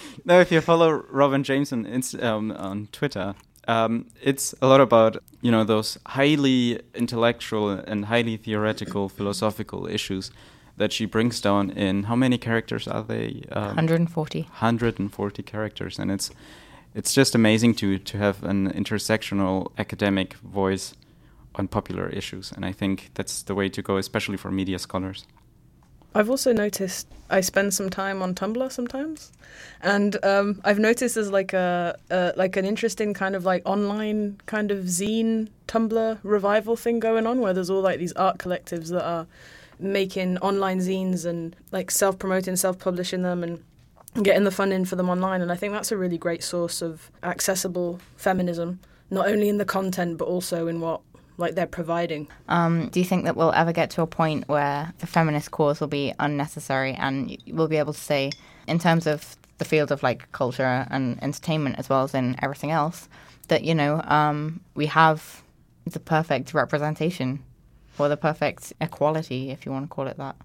no, 0.24 0.40
if 0.40 0.50
you 0.50 0.60
follow 0.60 1.04
Robin 1.10 1.42
James 1.42 1.72
on 1.72 2.02
um, 2.20 2.52
on 2.52 2.88
Twitter, 2.92 3.34
um, 3.66 4.06
it's 4.22 4.54
a 4.62 4.66
lot 4.66 4.80
about 4.80 5.22
you 5.40 5.50
know 5.50 5.64
those 5.64 5.98
highly 6.06 6.80
intellectual 6.94 7.70
and 7.70 8.06
highly 8.06 8.36
theoretical 8.36 9.08
philosophical 9.16 9.86
issues 9.86 10.30
that 10.76 10.92
she 10.92 11.06
brings 11.06 11.40
down 11.40 11.70
in 11.70 12.04
how 12.04 12.14
many 12.14 12.38
characters 12.38 12.86
are 12.86 13.02
they? 13.02 13.42
Um, 13.50 13.76
140. 13.76 14.42
140 14.42 15.42
characters, 15.42 15.98
and 15.98 16.10
it's 16.10 16.30
it's 16.94 17.12
just 17.12 17.34
amazing 17.34 17.74
to 17.76 17.98
to 17.98 18.18
have 18.18 18.42
an 18.44 18.70
intersectional 18.72 19.72
academic 19.78 20.34
voice 20.34 20.94
on 21.54 21.68
popular 21.68 22.08
issues, 22.08 22.52
and 22.52 22.64
I 22.64 22.72
think 22.72 23.10
that's 23.14 23.42
the 23.42 23.54
way 23.54 23.68
to 23.70 23.82
go, 23.82 23.96
especially 23.96 24.36
for 24.36 24.50
media 24.50 24.78
scholars. 24.78 25.26
I've 26.16 26.30
also 26.30 26.52
noticed 26.54 27.06
I 27.28 27.42
spend 27.42 27.74
some 27.74 27.90
time 27.90 28.22
on 28.22 28.34
Tumblr 28.34 28.72
sometimes, 28.72 29.32
and 29.82 30.16
um, 30.24 30.62
I've 30.64 30.78
noticed 30.78 31.16
there's 31.16 31.30
like 31.30 31.52
a, 31.52 31.98
a 32.10 32.32
like 32.36 32.56
an 32.56 32.64
interesting 32.64 33.12
kind 33.12 33.36
of 33.36 33.44
like 33.44 33.62
online 33.66 34.40
kind 34.46 34.70
of 34.70 34.84
zine 34.84 35.48
Tumblr 35.68 36.18
revival 36.22 36.74
thing 36.74 37.00
going 37.00 37.26
on, 37.26 37.40
where 37.40 37.52
there's 37.52 37.68
all 37.68 37.82
like 37.82 37.98
these 37.98 38.14
art 38.14 38.38
collectives 38.38 38.88
that 38.88 39.04
are 39.04 39.26
making 39.78 40.38
online 40.38 40.78
zines 40.78 41.26
and 41.26 41.54
like 41.70 41.90
self-promoting, 41.90 42.56
self-publishing 42.56 43.20
them, 43.20 43.42
and 43.42 43.62
getting 44.22 44.44
the 44.44 44.50
funding 44.50 44.86
for 44.86 44.96
them 44.96 45.10
online. 45.10 45.42
And 45.42 45.52
I 45.52 45.56
think 45.56 45.74
that's 45.74 45.92
a 45.92 45.98
really 45.98 46.16
great 46.16 46.42
source 46.42 46.80
of 46.80 47.10
accessible 47.22 48.00
feminism, 48.16 48.80
not 49.10 49.28
only 49.28 49.50
in 49.50 49.58
the 49.58 49.66
content 49.66 50.16
but 50.16 50.28
also 50.28 50.66
in 50.66 50.80
what 50.80 51.02
like 51.38 51.54
they're 51.54 51.66
providing. 51.66 52.28
Um, 52.48 52.88
do 52.88 53.00
you 53.00 53.06
think 53.06 53.24
that 53.24 53.36
we'll 53.36 53.52
ever 53.52 53.72
get 53.72 53.90
to 53.90 54.02
a 54.02 54.06
point 54.06 54.48
where 54.48 54.92
the 54.98 55.06
feminist 55.06 55.50
cause 55.50 55.80
will 55.80 55.88
be 55.88 56.12
unnecessary 56.18 56.94
and 56.94 57.36
we'll 57.48 57.68
be 57.68 57.76
able 57.76 57.92
to 57.92 58.00
say, 58.00 58.32
in 58.66 58.78
terms 58.78 59.06
of 59.06 59.36
the 59.58 59.64
field 59.64 59.90
of 59.90 60.02
like 60.02 60.30
culture 60.32 60.86
and 60.90 61.22
entertainment 61.22 61.76
as 61.78 61.88
well 61.88 62.04
as 62.04 62.14
in 62.14 62.36
everything 62.42 62.70
else, 62.70 63.08
that 63.48 63.64
you 63.64 63.74
know 63.74 64.00
um, 64.02 64.60
we 64.74 64.86
have 64.86 65.42
the 65.84 66.00
perfect 66.00 66.52
representation 66.52 67.42
or 67.98 68.08
the 68.08 68.16
perfect 68.16 68.72
equality, 68.80 69.50
if 69.50 69.64
you 69.64 69.72
want 69.72 69.84
to 69.84 69.88
call 69.88 70.06
it 70.06 70.16
that? 70.18 70.36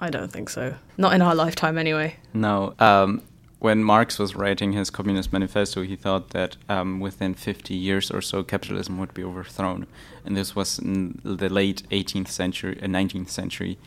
I 0.00 0.08
don't 0.08 0.32
think 0.32 0.48
so. 0.48 0.74
Not 0.96 1.12
in 1.12 1.20
our 1.20 1.34
lifetime, 1.34 1.76
anyway. 1.76 2.16
No. 2.32 2.74
Um, 2.78 3.22
when 3.60 3.84
Marx 3.84 4.18
was 4.18 4.34
writing 4.34 4.72
his 4.72 4.88
Communist 4.90 5.32
Manifesto, 5.32 5.82
he 5.82 5.94
thought 5.94 6.30
that 6.30 6.56
um, 6.68 6.98
within 6.98 7.34
50 7.34 7.74
years 7.74 8.10
or 8.10 8.22
so, 8.22 8.42
capitalism 8.42 8.98
would 8.98 9.12
be 9.12 9.22
overthrown, 9.22 9.86
and 10.24 10.34
this 10.34 10.56
was 10.56 10.78
in 10.78 11.20
the 11.22 11.50
late 11.50 11.82
18th 11.90 12.28
century, 12.28 12.80
uh, 12.82 12.86
19th 12.86 13.28
century. 13.28 13.78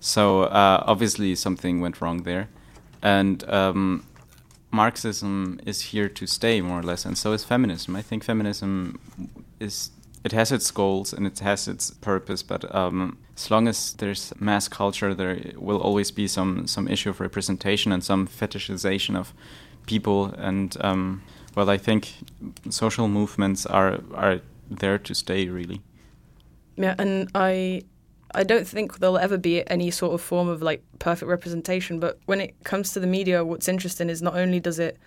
So 0.00 0.42
uh, 0.42 0.82
obviously 0.86 1.36
something 1.36 1.80
went 1.80 2.00
wrong 2.00 2.24
there, 2.24 2.48
and 3.00 3.48
um, 3.48 4.04
Marxism 4.72 5.60
is 5.64 5.80
here 5.92 6.08
to 6.08 6.26
stay 6.26 6.60
more 6.60 6.80
or 6.80 6.82
less, 6.82 7.04
and 7.04 7.16
so 7.16 7.32
is 7.32 7.44
feminism. 7.44 7.94
I 7.94 8.02
think 8.02 8.24
feminism 8.24 8.98
is 9.60 9.90
it 10.24 10.32
has 10.32 10.52
its 10.52 10.70
goals 10.70 11.12
and 11.12 11.26
it 11.26 11.40
has 11.40 11.66
its 11.66 11.90
purpose, 11.90 12.42
but 12.42 12.72
um, 12.74 13.18
as 13.36 13.50
long 13.50 13.66
as 13.66 13.94
there's 13.94 14.32
mass 14.38 14.68
culture, 14.68 15.14
there 15.14 15.40
will 15.56 15.80
always 15.80 16.10
be 16.10 16.28
some 16.28 16.66
some 16.66 16.86
issue 16.88 17.10
of 17.10 17.20
representation 17.20 17.92
and 17.92 18.04
some 18.04 18.26
fetishization 18.26 19.16
of 19.16 19.34
people. 19.86 20.26
And 20.38 20.76
um, 20.80 21.22
well, 21.56 21.68
I 21.68 21.78
think 21.78 22.12
social 22.70 23.08
movements 23.08 23.66
are 23.66 24.00
are 24.14 24.40
there 24.70 24.98
to 24.98 25.14
stay, 25.14 25.48
really. 25.48 25.80
Yeah, 26.76 26.94
and 26.98 27.28
I 27.34 27.82
I 28.34 28.44
don't 28.44 28.66
think 28.66 28.98
there'll 28.98 29.18
ever 29.18 29.38
be 29.38 29.68
any 29.68 29.90
sort 29.90 30.14
of 30.14 30.20
form 30.20 30.48
of 30.48 30.62
like 30.62 30.82
perfect 31.00 31.28
representation, 31.28 31.98
but 31.98 32.18
when 32.26 32.40
it 32.40 32.54
comes 32.64 32.92
to 32.92 33.00
the 33.00 33.08
media, 33.08 33.44
what's 33.44 33.68
interesting 33.68 34.08
is 34.08 34.22
not 34.22 34.36
only 34.36 34.60
does 34.60 34.78
it 34.78 34.98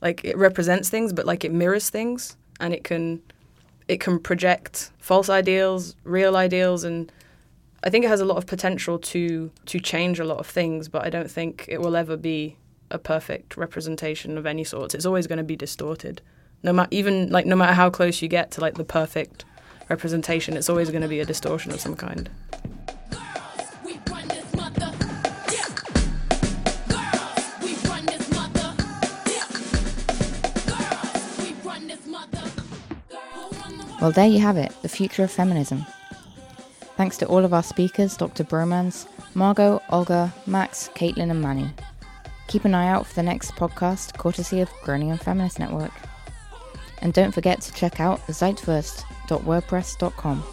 like 0.00 0.24
it 0.24 0.36
represents 0.36 0.88
things, 0.88 1.12
but 1.12 1.26
like 1.26 1.44
it 1.44 1.52
mirrors 1.52 1.90
things 1.90 2.36
and 2.60 2.72
it 2.72 2.84
can 2.84 3.20
it 3.88 4.00
can 4.00 4.18
project 4.18 4.90
false 4.98 5.28
ideals, 5.28 5.96
real 6.04 6.36
ideals 6.36 6.84
and 6.84 7.10
I 7.84 7.90
think 7.90 8.04
it 8.04 8.08
has 8.08 8.20
a 8.20 8.24
lot 8.24 8.36
of 8.36 8.46
potential 8.46 8.98
to 8.98 9.50
to 9.66 9.80
change 9.80 10.20
a 10.20 10.24
lot 10.24 10.38
of 10.38 10.46
things, 10.46 10.88
but 10.88 11.04
I 11.04 11.10
don't 11.10 11.30
think 11.30 11.66
it 11.68 11.80
will 11.80 11.96
ever 11.96 12.16
be 12.16 12.56
a 12.90 12.98
perfect 12.98 13.56
representation 13.56 14.38
of 14.38 14.46
any 14.46 14.64
sort. 14.64 14.94
It's 14.94 15.06
always 15.06 15.26
going 15.26 15.38
to 15.38 15.44
be 15.44 15.56
distorted. 15.56 16.22
No 16.62 16.72
matter 16.72 16.88
even 16.92 17.30
like 17.30 17.46
no 17.46 17.56
matter 17.56 17.72
how 17.72 17.90
close 17.90 18.22
you 18.22 18.28
get 18.28 18.52
to 18.52 18.60
like 18.60 18.74
the 18.74 18.84
perfect 18.84 19.44
representation, 19.88 20.56
it's 20.56 20.68
always 20.68 20.90
going 20.90 21.02
to 21.02 21.08
be 21.08 21.20
a 21.20 21.24
distortion 21.24 21.72
of 21.72 21.80
some 21.80 21.96
kind. 21.96 22.30
Well, 34.02 34.10
there 34.10 34.26
you 34.26 34.40
have 34.40 34.56
it 34.56 34.74
the 34.82 34.88
future 34.88 35.22
of 35.22 35.30
feminism. 35.30 35.86
Thanks 36.96 37.16
to 37.18 37.26
all 37.26 37.44
of 37.44 37.54
our 37.54 37.62
speakers 37.62 38.16
Dr. 38.16 38.42
Broomans, 38.42 39.06
Margot, 39.36 39.80
Olga, 39.90 40.34
Max, 40.44 40.90
Caitlin, 40.96 41.30
and 41.30 41.40
Manu. 41.40 41.68
Keep 42.48 42.64
an 42.64 42.74
eye 42.74 42.88
out 42.88 43.06
for 43.06 43.14
the 43.14 43.22
next 43.22 43.52
podcast, 43.52 44.18
courtesy 44.18 44.60
of 44.60 44.68
Groningen 44.82 45.18
Feminist 45.18 45.60
Network. 45.60 45.92
And 47.00 47.12
don't 47.12 47.30
forget 47.30 47.60
to 47.60 47.72
check 47.74 48.00
out 48.00 48.18
zeitwurst.wordpress.com. 48.26 50.44